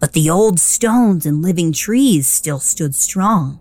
but 0.00 0.12
the 0.12 0.30
old 0.30 0.60
stones 0.60 1.26
and 1.26 1.42
living 1.42 1.72
trees 1.72 2.28
still 2.28 2.60
stood 2.60 2.94
strong. 2.94 3.60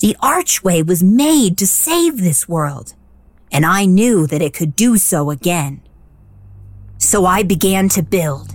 The 0.00 0.16
archway 0.20 0.82
was 0.82 1.02
made 1.02 1.58
to 1.58 1.66
save 1.66 2.18
this 2.18 2.48
world, 2.48 2.94
and 3.50 3.64
I 3.64 3.84
knew 3.86 4.26
that 4.26 4.42
it 4.42 4.54
could 4.54 4.76
do 4.76 4.96
so 4.96 5.30
again. 5.30 5.80
So 6.98 7.24
I 7.24 7.42
began 7.42 7.88
to 7.90 8.02
build. 8.02 8.54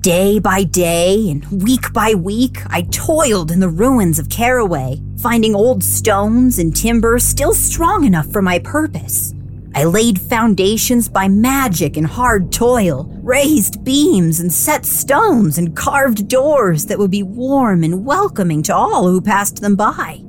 Day 0.00 0.38
by 0.38 0.62
day 0.62 1.28
and 1.28 1.44
week 1.60 1.92
by 1.92 2.14
week, 2.14 2.58
I 2.68 2.82
toiled 2.82 3.50
in 3.50 3.58
the 3.58 3.68
ruins 3.68 4.20
of 4.20 4.28
Caraway, 4.28 5.02
finding 5.20 5.56
old 5.56 5.82
stones 5.82 6.60
and 6.60 6.74
timber 6.74 7.18
still 7.18 7.52
strong 7.52 8.04
enough 8.04 8.30
for 8.30 8.40
my 8.40 8.60
purpose. 8.60 9.34
I 9.74 9.82
laid 9.82 10.20
foundations 10.20 11.08
by 11.08 11.26
magic 11.26 11.96
and 11.96 12.06
hard 12.06 12.52
toil, 12.52 13.10
raised 13.24 13.82
beams 13.82 14.38
and 14.38 14.52
set 14.52 14.86
stones 14.86 15.58
and 15.58 15.76
carved 15.76 16.28
doors 16.28 16.86
that 16.86 16.98
would 17.00 17.10
be 17.10 17.24
warm 17.24 17.82
and 17.82 18.06
welcoming 18.06 18.62
to 18.64 18.76
all 18.76 19.08
who 19.08 19.20
passed 19.20 19.60
them 19.60 19.74
by. 19.74 20.20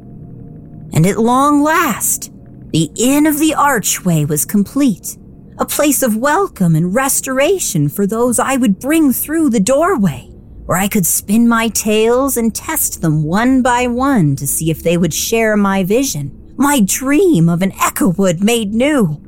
And 0.93 1.05
at 1.05 1.19
long 1.19 1.61
last, 1.61 2.31
the 2.71 2.89
Inn 2.97 3.27
of 3.27 3.37
the 3.37 3.53
Archway 3.53 4.25
was 4.25 4.45
complete, 4.45 5.18
a 5.59 5.65
place 5.65 6.01
of 6.01 6.15
welcome 6.15 6.73
and 6.73 6.95
restoration 6.95 7.89
for 7.89 8.07
those 8.07 8.39
I 8.39 8.55
would 8.55 8.79
bring 8.79 9.11
through 9.11 9.49
the 9.49 9.59
doorway, 9.59 10.29
where 10.65 10.77
I 10.77 10.87
could 10.87 11.05
spin 11.05 11.49
my 11.49 11.67
tales 11.67 12.37
and 12.37 12.55
test 12.55 13.01
them 13.01 13.25
one 13.25 13.61
by 13.61 13.85
one 13.85 14.37
to 14.37 14.47
see 14.47 14.71
if 14.71 14.81
they 14.81 14.95
would 14.95 15.13
share 15.13 15.57
my 15.57 15.83
vision, 15.83 16.53
my 16.55 16.79
dream 16.79 17.49
of 17.49 17.61
an 17.61 17.73
Echowood 17.73 18.41
made 18.41 18.73
new 18.73 19.21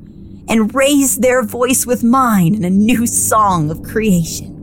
and 0.48 0.74
raise 0.74 1.18
their 1.18 1.44
voice 1.44 1.86
with 1.86 2.02
mine 2.02 2.56
in 2.56 2.64
a 2.64 2.70
new 2.70 3.06
song 3.06 3.70
of 3.70 3.84
creation. 3.84 4.61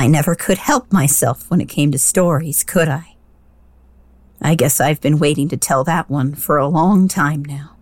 I 0.00 0.06
never 0.06 0.34
could 0.34 0.56
help 0.56 0.90
myself 0.90 1.50
when 1.50 1.60
it 1.60 1.68
came 1.68 1.92
to 1.92 1.98
stories, 1.98 2.64
could 2.64 2.88
I? 2.88 3.16
I 4.40 4.54
guess 4.54 4.80
I've 4.80 5.02
been 5.02 5.18
waiting 5.18 5.46
to 5.50 5.58
tell 5.58 5.84
that 5.84 6.08
one 6.08 6.34
for 6.34 6.56
a 6.56 6.66
long 6.68 7.06
time 7.06 7.44
now. 7.44 7.76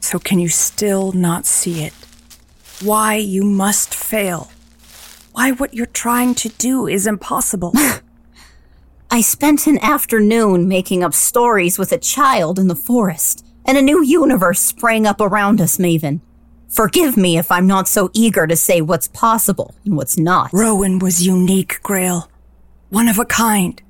So 0.00 0.18
can 0.18 0.38
you 0.38 0.48
still 0.48 1.12
not 1.12 1.44
see 1.44 1.84
it? 1.84 1.92
Why 2.80 3.16
you 3.16 3.44
must 3.44 3.94
fail? 3.94 4.50
Why 5.32 5.52
what 5.52 5.74
you're 5.74 5.84
trying 5.84 6.34
to 6.36 6.48
do 6.48 6.86
is 6.86 7.06
impossible? 7.06 7.74
I 9.10 9.20
spent 9.20 9.66
an 9.66 9.78
afternoon 9.80 10.66
making 10.66 11.04
up 11.04 11.12
stories 11.12 11.78
with 11.78 11.92
a 11.92 11.98
child 11.98 12.58
in 12.58 12.68
the 12.68 12.74
forest, 12.74 13.44
and 13.66 13.76
a 13.76 13.82
new 13.82 14.02
universe 14.02 14.60
sprang 14.60 15.06
up 15.06 15.20
around 15.20 15.60
us, 15.60 15.76
Maeven. 15.76 16.22
Forgive 16.68 17.16
me 17.16 17.38
if 17.38 17.50
I'm 17.50 17.66
not 17.66 17.88
so 17.88 18.10
eager 18.12 18.46
to 18.46 18.54
say 18.54 18.80
what's 18.80 19.08
possible 19.08 19.74
and 19.84 19.96
what's 19.96 20.18
not. 20.18 20.50
Rowan 20.52 20.98
was 20.98 21.26
unique, 21.26 21.80
Grael. 21.82 22.30
One 22.90 23.08
of 23.08 23.18
a 23.18 23.24
kind. 23.24 23.80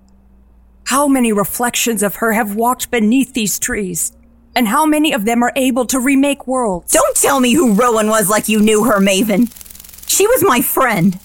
How 0.85 1.09
many 1.09 1.33
reflections 1.33 2.03
of 2.03 2.17
her 2.17 2.33
have 2.33 2.55
walked 2.55 2.91
beneath 2.91 3.35
these 3.35 3.59
trees? 3.59 4.13
And 4.55 4.69
how 4.69 4.87
many 4.87 5.13
of 5.13 5.25
them 5.25 5.43
are 5.43 5.53
able 5.55 5.87
to 5.87 6.01
remake 6.01 6.47
worlds? 6.47 6.93
Don't 6.93 7.17
tell 7.17 7.41
me 7.41 7.53
who 7.53 7.75
Rowan 7.75 8.09
was 8.09 8.31
like 8.31 8.49
you 8.49 8.61
knew 8.61 8.85
her, 8.85 9.01
Maeven. 9.01 9.53
She 10.09 10.27
was 10.27 10.43
my 10.43 10.61
friend. 10.61 11.19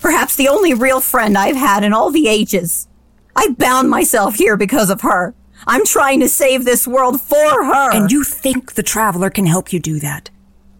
Perhaps 0.00 0.36
the 0.36 0.48
only 0.48 0.72
real 0.72 1.00
friend 1.00 1.36
I've 1.36 1.56
had 1.56 1.84
in 1.84 1.92
all 1.92 2.10
the 2.10 2.28
ages. 2.28 2.88
I 3.36 3.50
bound 3.58 3.90
myself 3.90 4.36
here 4.36 4.56
because 4.56 4.88
of 4.88 5.02
her. 5.02 5.34
I'm 5.66 5.84
trying 5.84 6.20
to 6.20 6.28
save 6.28 6.64
this 6.64 6.88
world 6.88 7.20
for 7.20 7.64
her. 7.64 7.92
And 7.92 8.10
you 8.10 8.24
think 8.24 8.74
the 8.74 8.82
Traveler 8.82 9.30
can 9.30 9.46
help 9.46 9.72
you 9.72 9.78
do 9.78 10.00
that? 10.00 10.30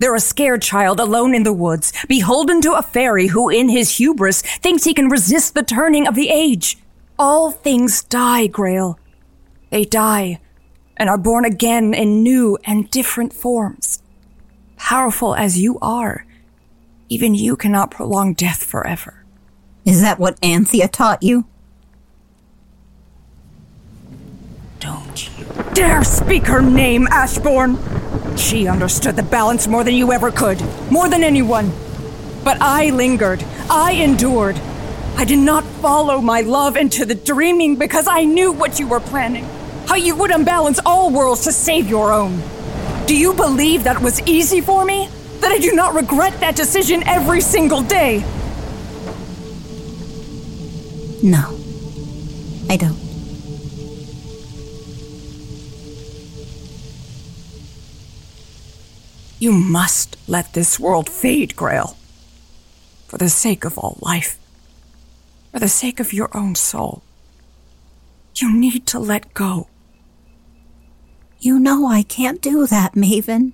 They're 0.03 0.17
a 0.17 0.21
scared 0.21 0.63
child 0.63 0.99
alone 0.99 1.33
in 1.33 1.45
the 1.45 1.53
woods, 1.53 1.93
beholden 2.09 2.61
to 2.63 2.73
a 2.73 2.83
fairy 2.83 3.29
who, 3.29 3.49
in 3.49 3.69
his 3.69 3.99
hubris, 3.99 4.43
thinks 4.43 4.83
he 4.83 4.95
can 4.95 5.09
resist 5.09 5.55
the 5.55 5.63
turning 5.63 6.09
of 6.09 6.17
the 6.17 6.29
age. 6.29 6.77
All 7.21 7.53
things 7.53 8.03
die, 8.03 8.49
Grael. 8.49 8.99
They 9.71 9.85
die 9.85 10.41
and 10.97 11.09
are 11.09 11.17
born 11.17 11.45
again 11.45 11.95
in 11.95 12.25
new 12.25 12.59
and 12.65 12.91
different 12.91 13.33
forms. 13.33 14.03
Powerful 14.77 15.37
as 15.37 15.61
you 15.61 15.79
are, 15.81 16.27
even 17.09 17.37
you 17.37 17.55
cannot 17.55 17.93
prolong 17.93 18.35
death 18.35 18.65
forever. 18.65 19.25
Is 19.85 20.01
that 20.03 20.19
what 20.19 20.37
Anthea 20.45 20.89
taught 20.89 21.23
you? 21.23 21.47
Don't 24.81 25.39
you 25.39 25.47
dare 25.75 26.03
speak 26.03 26.49
her 26.49 26.61
name, 26.61 27.07
Ashbourne! 27.13 27.79
She 28.37 28.67
understood 28.67 29.17
the 29.17 29.23
balance 29.23 29.67
more 29.67 29.85
than 29.85 29.95
you 29.95 30.13
ever 30.13 30.31
could, 30.31 30.61
more 30.91 31.09
than 31.09 31.23
anyone. 31.23 31.73
But 32.45 32.61
I 32.61 32.91
lingered, 32.91 33.45
I 33.71 33.93
endured. 33.93 34.61
I 35.17 35.25
did 35.25 35.39
not 35.39 35.65
follow 35.65 36.21
my 36.21 36.41
love 36.41 36.77
into 36.77 37.05
the 37.05 37.15
dreaming 37.15 37.77
because 37.77 38.09
I 38.09 38.25
knew 38.25 38.51
what 38.53 38.81
you 38.81 38.87
were 38.89 39.01
planning. 39.01 39.45
How 39.87 39.97
you 39.97 40.17
would 40.17 40.31
unbalance 40.31 40.81
all 40.85 41.11
worlds 41.11 41.45
to 41.45 41.53
save 41.53 41.89
your 41.89 42.13
own. 42.13 42.43
Do 43.07 43.17
you 43.17 43.35
believe 43.35 43.85
that 43.85 44.01
was 44.01 44.21
easy 44.23 44.61
for 44.61 44.85
me? 44.85 45.09
That 45.41 45.53
I 45.53 45.59
do 45.59 45.73
not 45.73 45.95
regret 45.95 46.41
that 46.41 46.57
decision 46.57 47.03
every 47.07 47.41
single 47.41 47.83
day? 47.83 48.25
No, 51.23 51.59
I 52.69 52.77
don't. 52.77 53.12
You 59.43 59.51
must 59.51 60.17
let 60.29 60.53
this 60.53 60.79
world 60.79 61.11
fade, 61.11 61.57
Grael. 61.57 61.97
For 63.09 63.19
the 63.19 63.29
sake 63.29 63.65
of 63.65 63.77
all 63.77 63.99
life. 64.01 64.39
For 65.51 65.59
the 65.59 65.69
sake 65.69 65.99
of 65.99 66.13
your 66.13 66.31
own 66.33 66.55
soul. 66.55 67.03
You 68.37 68.57
need 68.57 68.87
to 68.87 69.01
let 69.01 69.35
go. 69.35 69.67
You 71.41 71.59
know 71.59 71.89
I 71.89 72.05
can't 72.05 72.41
do 72.41 72.69
that, 72.69 72.95
Maeven. 72.95 73.51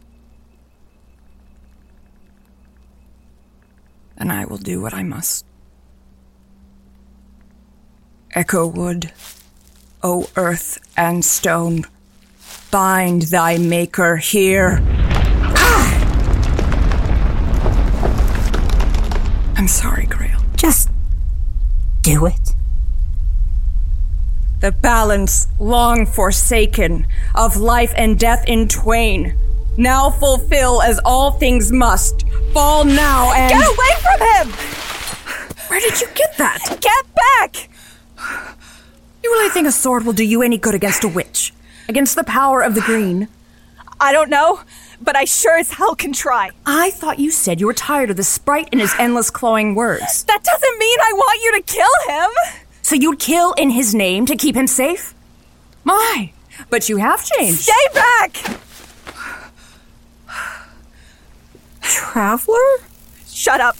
And 4.18 4.30
I 4.30 4.44
will 4.44 4.58
do 4.58 4.82
what 4.82 4.92
I 4.92 5.02
must. 5.02 5.46
Echo 8.34 8.66
wood, 8.66 9.10
O 10.02 10.28
earth 10.36 10.76
and 10.98 11.24
stone, 11.24 11.86
bind 12.70 13.22
thy 13.22 13.56
maker 13.56 14.18
here. 14.18 14.97
I'm 19.58 19.66
sorry, 19.66 20.06
Grael. 20.06 20.40
Just 20.56 20.88
do 22.02 22.26
it. 22.26 22.54
The 24.60 24.70
balance, 24.70 25.48
long 25.58 26.06
forsaken, 26.06 27.08
of 27.34 27.56
life 27.56 27.92
and 27.96 28.16
death 28.16 28.44
in 28.46 28.68
twain, 28.68 29.36
now 29.76 30.10
fulfill 30.10 30.80
as 30.80 31.00
all 31.04 31.32
things 31.32 31.72
must. 31.72 32.24
Fall 32.52 32.84
now 32.84 33.32
and. 33.34 33.50
Get 33.50 33.66
away 33.66 33.94
from 34.00 34.20
him! 34.20 34.58
Where 35.66 35.80
did 35.80 36.00
you 36.00 36.06
get 36.14 36.36
that? 36.38 36.78
Get 36.80 37.06
back! 37.14 37.68
You 39.24 39.30
really 39.30 39.50
think 39.50 39.66
a 39.66 39.72
sword 39.72 40.04
will 40.04 40.12
do 40.12 40.24
you 40.24 40.40
any 40.40 40.56
good 40.56 40.76
against 40.76 41.02
a 41.02 41.08
witch? 41.08 41.52
Against 41.88 42.14
the 42.14 42.24
power 42.24 42.62
of 42.62 42.76
the 42.76 42.80
green? 42.80 43.26
I 44.00 44.12
don't 44.12 44.30
know, 44.30 44.60
but 45.00 45.16
I 45.16 45.24
sure 45.24 45.58
as 45.58 45.72
hell 45.72 45.94
can 45.94 46.12
try. 46.12 46.50
I 46.66 46.90
thought 46.90 47.18
you 47.18 47.30
said 47.30 47.60
you 47.60 47.66
were 47.66 47.74
tired 47.74 48.10
of 48.10 48.16
the 48.16 48.24
sprite 48.24 48.68
and 48.72 48.80
his 48.80 48.94
endless 48.98 49.30
clawing 49.30 49.74
words. 49.74 50.24
That 50.24 50.42
doesn't 50.44 50.78
mean 50.78 50.98
I 51.00 51.12
want 51.12 51.42
you 51.42 51.56
to 51.56 51.62
kill 51.62 52.14
him! 52.14 52.30
So 52.82 52.94
you'd 52.94 53.18
kill 53.18 53.52
in 53.54 53.70
his 53.70 53.94
name 53.94 54.26
to 54.26 54.36
keep 54.36 54.56
him 54.56 54.66
safe? 54.66 55.14
My, 55.84 56.32
but 56.70 56.88
you 56.88 56.96
have 56.96 57.24
changed. 57.24 57.60
Stay 57.60 57.72
back! 57.94 58.60
Traveler? 61.82 62.56
Shut 63.26 63.60
up. 63.60 63.76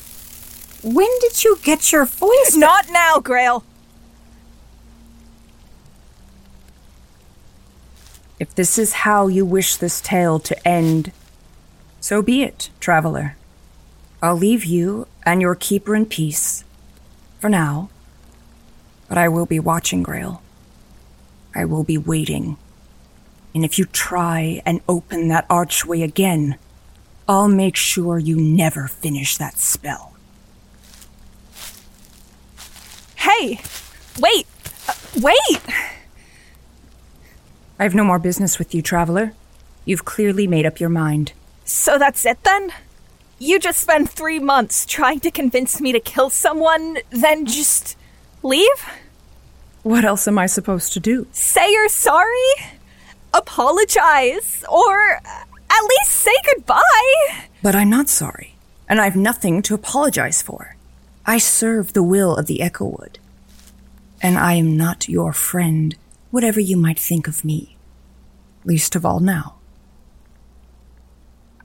When 0.82 1.08
did 1.20 1.42
you 1.44 1.58
get 1.62 1.90
your 1.92 2.04
voice? 2.04 2.54
Not 2.54 2.86
now, 2.90 3.18
Grael. 3.18 3.64
If 8.40 8.54
this 8.54 8.78
is 8.78 8.92
how 8.92 9.26
you 9.26 9.44
wish 9.44 9.76
this 9.76 10.00
tale 10.00 10.38
to 10.40 10.68
end, 10.68 11.12
so 12.00 12.22
be 12.22 12.42
it, 12.42 12.70
traveler. 12.78 13.36
I'll 14.22 14.36
leave 14.36 14.64
you 14.64 15.06
and 15.24 15.40
your 15.40 15.54
keeper 15.54 15.94
in 15.94 16.06
peace. 16.06 16.64
For 17.40 17.48
now. 17.48 17.90
But 19.08 19.18
I 19.18 19.28
will 19.28 19.46
be 19.46 19.60
watching, 19.60 20.02
Grael. 20.02 20.42
I 21.54 21.64
will 21.64 21.84
be 21.84 21.98
waiting. 21.98 22.56
And 23.54 23.64
if 23.64 23.78
you 23.78 23.86
try 23.86 24.62
and 24.66 24.80
open 24.88 25.28
that 25.28 25.46
archway 25.48 26.02
again, 26.02 26.58
I'll 27.26 27.48
make 27.48 27.76
sure 27.76 28.18
you 28.18 28.36
never 28.36 28.86
finish 28.86 29.36
that 29.36 29.58
spell. 29.58 30.14
Hey! 33.16 33.60
Wait! 34.20 34.46
Uh, 34.88 34.94
wait! 35.20 35.60
I 37.78 37.84
have 37.84 37.94
no 37.94 38.04
more 38.04 38.18
business 38.18 38.58
with 38.58 38.74
you, 38.74 38.82
traveler. 38.82 39.32
You've 39.84 40.04
clearly 40.04 40.46
made 40.46 40.66
up 40.66 40.80
your 40.80 40.88
mind. 40.88 41.32
So 41.64 41.98
that's 41.98 42.26
it 42.26 42.42
then? 42.42 42.72
You 43.38 43.60
just 43.60 43.80
spent 43.80 44.10
three 44.10 44.40
months 44.40 44.84
trying 44.84 45.20
to 45.20 45.30
convince 45.30 45.80
me 45.80 45.92
to 45.92 46.00
kill 46.00 46.28
someone, 46.28 46.98
then 47.10 47.46
just 47.46 47.96
leave? 48.42 48.66
What 49.84 50.04
else 50.04 50.26
am 50.26 50.38
I 50.38 50.46
supposed 50.46 50.92
to 50.94 51.00
do? 51.00 51.26
Say 51.32 51.70
you're 51.70 51.88
sorry? 51.88 52.50
Apologize? 53.32 54.64
Or 54.68 55.16
uh, 55.24 55.44
At 55.70 55.82
least 55.88 56.10
say 56.12 56.34
goodbye. 56.52 57.46
But 57.62 57.76
I'm 57.76 57.90
not 57.90 58.08
sorry, 58.08 58.56
and 58.88 59.00
I've 59.00 59.16
nothing 59.16 59.62
to 59.62 59.74
apologize 59.74 60.42
for. 60.42 60.76
I 61.24 61.38
serve 61.38 61.92
the 61.92 62.02
will 62.02 62.34
of 62.34 62.46
the 62.46 62.60
Echowood. 62.60 63.18
And 64.20 64.36
I 64.36 64.54
am 64.54 64.76
not 64.76 65.08
your 65.08 65.32
friend, 65.32 65.94
whatever 66.30 66.60
you 66.60 66.76
might 66.76 66.98
think 66.98 67.28
of 67.28 67.44
me. 67.44 67.76
Least 68.64 68.94
of 68.94 69.04
all 69.04 69.20
now. 69.20 69.56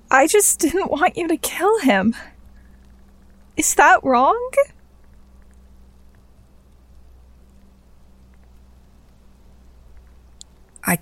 I 0.10 0.28
just 0.28 0.60
didn't 0.60 0.92
want 0.92 1.18
you 1.18 1.28
to 1.28 1.38
kill 1.38 1.80
him. 1.80 2.16
Is 3.58 3.76
that 3.76 4.04
wrong? 4.04 4.52
I 10.86 11.00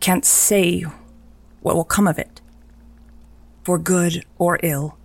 can't 0.00 0.24
say 0.24 0.84
what 1.60 1.76
will 1.76 1.84
come 1.84 2.08
of 2.08 2.18
it. 2.18 2.40
For 3.64 3.78
good 3.78 4.24
or 4.38 4.58
ill. 4.62 4.96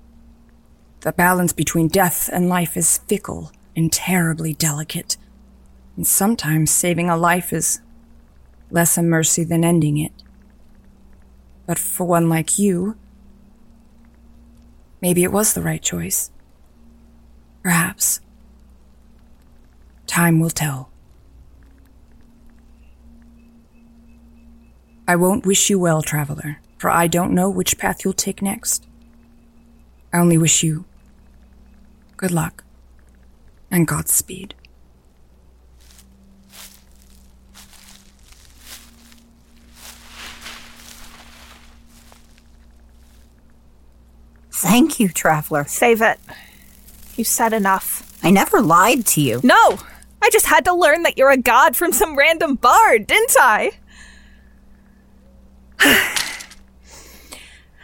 The 1.02 1.12
balance 1.12 1.52
between 1.52 1.88
death 1.88 2.30
and 2.32 2.48
life 2.48 2.78
is 2.78 3.00
fickle 3.00 3.52
and 3.76 3.92
terribly 3.92 4.54
delicate. 4.54 5.18
And 5.96 6.08
sometimes 6.08 6.72
saving 6.72 7.10
a 7.10 7.18
life 7.18 7.54
is 7.54 7.82
less 8.70 8.98
a 8.98 9.04
mercy 9.04 9.44
than 9.44 9.64
ending 9.64 9.98
it. 9.98 10.14
But 11.66 11.78
for 11.78 12.06
one 12.06 12.30
like 12.30 12.58
you, 12.58 12.98
maybe 15.02 15.24
it 15.24 15.32
was 15.32 15.54
the 15.54 15.62
right 15.62 15.82
choice. 15.82 16.32
Perhaps. 17.64 18.22
Time 20.08 20.40
will 20.40 20.50
tell. 20.50 20.90
I 25.08 25.16
won't 25.16 25.46
wish 25.46 25.70
you 25.70 25.78
well, 25.78 26.02
traveler, 26.02 26.60
for 26.78 26.90
I 26.90 27.08
don't 27.08 27.34
know 27.34 27.50
which 27.50 27.78
path 27.78 28.04
you'll 28.06 28.14
take 28.14 28.42
next. 28.42 28.88
I 30.14 30.20
only 30.20 30.38
wish 30.38 30.64
you 30.64 30.86
good 32.18 32.32
luck 32.32 32.64
and 33.72 33.88
Godspeed. 33.88 34.54
Thank 44.62 45.00
you, 45.00 45.10
traveler. 45.10 45.66
Save 45.66 46.04
it. 46.04 46.20
You 47.16 47.24
said 47.24 47.52
enough. 47.52 48.08
I 48.22 48.30
never 48.30 48.62
lied 48.62 49.08
to 49.08 49.22
you. 49.22 49.42
No! 49.44 49.80
I 50.22 50.30
just 50.32 50.46
had 50.46 50.66
to 50.66 50.74
learn 50.76 51.02
that 51.02 51.18
you're 51.18 51.32
a 51.32 51.38
god 51.38 51.76
from 51.76 51.92
some 51.92 52.16
random 52.16 52.54
bard, 52.56 53.08
didn't 53.08 53.36
I? 53.40 53.72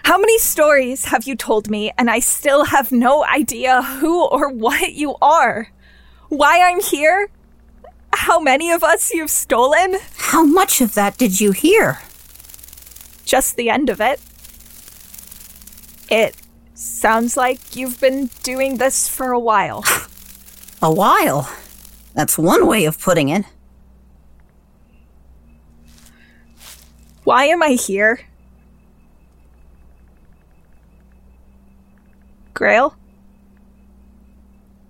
How 0.03 0.19
many 0.19 0.37
stories 0.37 1.05
have 1.05 1.23
you 1.23 1.35
told 1.35 1.67
me, 1.67 1.91
and 1.97 2.11
I 2.11 2.19
still 2.19 2.65
have 2.65 2.91
no 2.91 3.25
idea 3.25 3.81
who 3.81 4.23
or 4.23 4.47
what 4.51 4.93
you 4.93 5.15
are? 5.19 5.71
Why 6.29 6.61
I'm 6.61 6.79
here? 6.79 7.31
How 8.13 8.39
many 8.39 8.69
of 8.69 8.83
us 8.83 9.11
you've 9.11 9.31
stolen? 9.31 9.97
How 10.15 10.43
much 10.43 10.79
of 10.79 10.93
that 10.93 11.17
did 11.17 11.41
you 11.41 11.53
hear? 11.53 12.01
Just 13.25 13.55
the 13.55 13.71
end 13.71 13.89
of 13.89 13.99
it. 13.99 14.21
It 16.09 16.37
sounds 16.77 17.35
like 17.35 17.75
you've 17.75 17.99
been 17.99 18.29
doing 18.43 18.77
this 18.77 19.07
for 19.07 19.31
a 19.31 19.39
while. 19.39 19.83
A 20.79 20.93
while? 20.93 21.51
That's 22.13 22.37
one 22.37 22.67
way 22.67 22.85
of 22.85 23.01
putting 23.01 23.29
it. 23.29 23.45
Why 27.23 27.45
am 27.45 27.63
I 27.63 27.69
here? 27.71 28.19
Grael? 32.53 32.95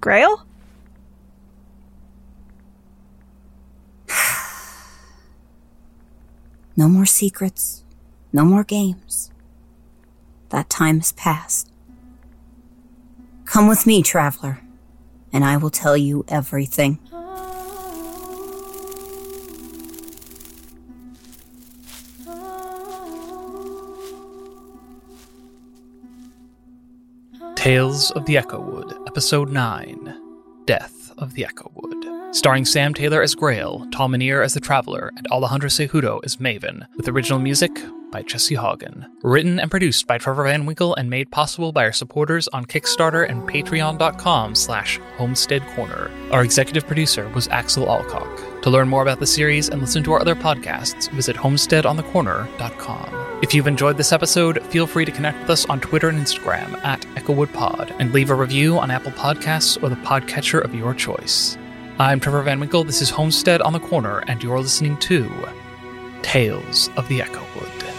Grael? 0.02 0.46
No 6.76 6.88
more 6.88 7.08
secrets. 7.08 7.84
No 8.32 8.44
more 8.46 8.64
games. 8.64 9.32
That 10.50 10.70
time 10.70 11.00
has 11.00 11.12
passed. 11.14 11.72
Come 13.48 13.70
with 13.70 13.88
me, 13.88 14.04
traveler, 14.04 14.60
and 15.32 15.46
I 15.46 15.56
will 15.56 15.70
tell 15.70 15.96
you 15.96 16.26
everything. 16.28 17.00
Tales 27.56 28.12
of 28.12 28.26
the 28.26 28.38
Echowood, 28.38 28.94
Episode 29.08 29.50
9 29.50 30.22
Death 30.66 31.14
of 31.18 31.34
the 31.34 31.46
Echowood. 31.46 32.36
Starring 32.36 32.66
Sam 32.66 32.94
Taylor 32.94 33.22
as 33.22 33.34
Grael, 33.34 33.88
Tal 33.94 34.10
Minear 34.10 34.44
as 34.44 34.54
the 34.54 34.60
Traveler, 34.60 35.14
and 35.16 35.26
Alejandra 35.32 35.70
Cejudo 35.70 36.20
as 36.26 36.36
Maeven, 36.36 36.86
with 36.98 37.08
original 37.08 37.40
music 37.40 37.72
by 38.12 38.24
Jesse 38.24 38.56
Haugen. 38.56 39.06
Written 39.22 39.60
and 39.60 39.70
produced 39.70 40.08
by 40.08 40.18
Trevor 40.18 40.44
Van 40.44 40.66
Winkle 40.66 40.96
and 40.96 41.10
made 41.10 41.32
possible 41.32 41.72
by 41.72 41.86
our 41.86 41.92
supporters 41.92 42.48
on 42.50 42.66
Kickstarter 42.66 43.30
and 43.30 43.48
patreon.com 43.48 44.56
slash 44.56 45.00
homestead 45.16 45.66
corner. 45.76 46.12
Our 46.32 46.44
executive 46.44 46.88
producer 46.88 47.30
was 47.30 47.48
Axel 47.48 47.86
Allcock. 47.86 48.62
To 48.62 48.70
learn 48.70 48.90
more 48.90 49.02
about 49.02 49.20
the 49.20 49.28
series 49.28 49.70
and 49.70 49.82
listen 49.82 50.04
to 50.04 50.14
our 50.14 50.22
other 50.22 50.36
podcasts, 50.36 51.10
visit 51.12 51.36
homesteadonthecorner.com. 51.36 53.40
If 53.44 53.54
you've 53.54 53.68
enjoyed 53.68 53.98
this 53.98 54.12
episode, 54.12 54.64
feel 54.68 54.88
free 54.88 55.06
to 55.06 55.12
connect 55.12 55.42
with 55.42 55.52
us 55.52 55.66
on 55.68 55.80
Twitter 55.80 56.10
and 56.10 56.20
Instagram 56.20 56.84
at 56.84 57.02
EchowoodPod 57.16 57.96
and 58.00 58.14
leave 58.14 58.32
a 58.32 58.36
review 58.36 58.80
on 58.80 58.90
Apple 58.90 59.12
Podcasts 59.12 59.82
or 59.82 59.90
the 59.90 59.96
podcatcher 59.98 60.64
of 60.64 60.74
your 60.74 60.94
choice. 60.94 61.58
I'm 62.00 62.20
Trevor 62.20 62.44
Van 62.44 62.60
Winkle, 62.60 62.84
this 62.84 63.02
is 63.02 63.10
Homestead 63.10 63.62
on 63.62 63.74
the 63.74 63.80
Corner, 63.80 64.20
and 64.28 64.44
you're 64.44 64.60
listening 64.60 64.98
to 64.98 65.30
Tales 66.22 66.90
of 66.98 67.08
the 67.08 67.22
Echowood. 67.22 67.97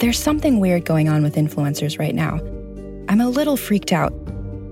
There's 0.00 0.18
something 0.18 0.60
weird 0.60 0.86
going 0.86 1.10
on 1.10 1.22
with 1.22 1.34
influencers 1.34 1.98
right 1.98 2.14
now. 2.14 2.40
I'm 3.10 3.20
a 3.20 3.28
little 3.28 3.58
freaked 3.58 3.92
out. 3.92 4.14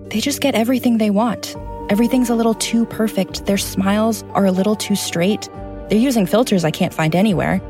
They 0.09 0.20
just 0.20 0.41
get 0.41 0.55
everything 0.55 0.97
they 0.97 1.11
want. 1.11 1.55
Everything's 1.91 2.31
a 2.31 2.35
little 2.35 2.55
too 2.55 2.87
perfect. 2.87 3.45
Their 3.45 3.59
smiles 3.59 4.24
are 4.33 4.47
a 4.47 4.51
little 4.51 4.74
too 4.74 4.97
straight. 4.97 5.47
They're 5.91 5.99
using 5.99 6.24
filters 6.24 6.64
I 6.64 6.70
can't 6.70 6.95
find 6.95 7.14
anywhere. 7.14 7.61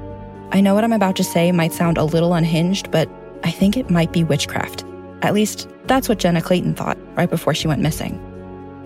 I 0.53 0.61
know 0.61 0.77
what 0.77 0.85
I'm 0.85 0.93
about 0.93 1.17
to 1.17 1.25
say 1.25 1.51
might 1.51 1.73
sound 1.73 1.99
a 1.99 2.05
little 2.05 2.33
unhinged, 2.33 2.93
but 2.93 3.11
I 3.43 3.51
think 3.51 3.77
it 3.77 3.91
might 3.91 4.13
be 4.13 4.23
witchcraft. 4.23 4.85
At 5.23 5.35
least, 5.35 5.69
that's 5.87 6.09
what 6.09 6.21
Jenna 6.21 6.41
Clayton 6.41 6.77
thought 6.77 6.97
right 7.17 7.29
before 7.29 7.55
she 7.55 7.67
went 7.67 7.83
missing. 7.83 8.21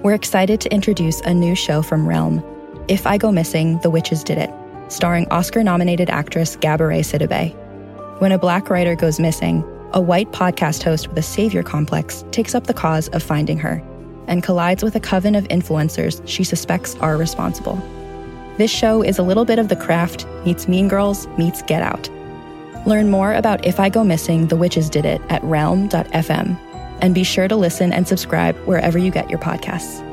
We're 0.03 0.15
excited 0.15 0.63
to 0.63 0.73
introduce 0.73 1.21
a 1.21 1.35
new 1.35 1.55
show 1.55 1.83
from 1.83 2.09
Realm 2.09 2.43
If 2.89 3.07
I 3.07 3.19
Go 3.19 3.33
Missing, 3.33 3.81
The 3.81 3.91
Witches 3.91 4.25
Did 4.25 4.39
It, 4.39 4.51
starring 4.89 5.29
Oscar 5.29 5.63
nominated 5.63 6.09
actress 6.09 6.57
Gabourey 6.57 7.01
Sidibe. 7.01 7.55
When 8.23 8.31
a 8.31 8.39
black 8.39 8.71
writer 8.71 8.95
goes 8.95 9.19
missing, 9.19 9.65
a 9.95 10.01
white 10.01 10.31
podcast 10.31 10.85
host 10.85 11.09
with 11.09 11.19
a 11.19 11.23
savior 11.23 11.65
complex 11.65 12.25
takes 12.31 12.55
up 12.55 12.69
the 12.69 12.73
cause 12.73 13.09
of 13.09 13.21
finding 13.21 13.59
her 13.59 13.83
and 14.29 14.45
collides 14.45 14.85
with 14.85 14.95
a 14.95 15.01
coven 15.01 15.35
of 15.35 15.43
influencers 15.49 16.23
she 16.25 16.45
suspects 16.45 16.95
are 17.01 17.17
responsible. 17.17 17.83
This 18.59 18.71
show 18.71 19.03
is 19.03 19.19
a 19.19 19.25
little 19.25 19.45
bit 19.45 19.59
of 19.59 19.69
the 19.69 19.75
craft 19.75 20.25
meets 20.45 20.69
Mean 20.69 20.87
Girls 20.87 21.27
meets 21.37 21.63
Get 21.63 21.83
Out. 21.83 22.09
Learn 22.87 23.11
more 23.11 23.35
about 23.35 23.67
If 23.67 23.81
I 23.81 23.89
Go 23.89 24.05
Missing, 24.05 24.47
The 24.47 24.57
Witches 24.57 24.89
Did 24.89 25.05
It 25.05 25.21
at 25.29 25.43
realm.fm. 25.43 26.57
And 27.01 27.17
be 27.17 27.25
sure 27.25 27.49
to 27.49 27.57
listen 27.57 27.93
and 27.93 28.07
subscribe 28.07 28.55
wherever 28.67 28.99
you 28.99 29.11
get 29.11 29.31
your 29.31 29.41
podcasts. 29.41 30.12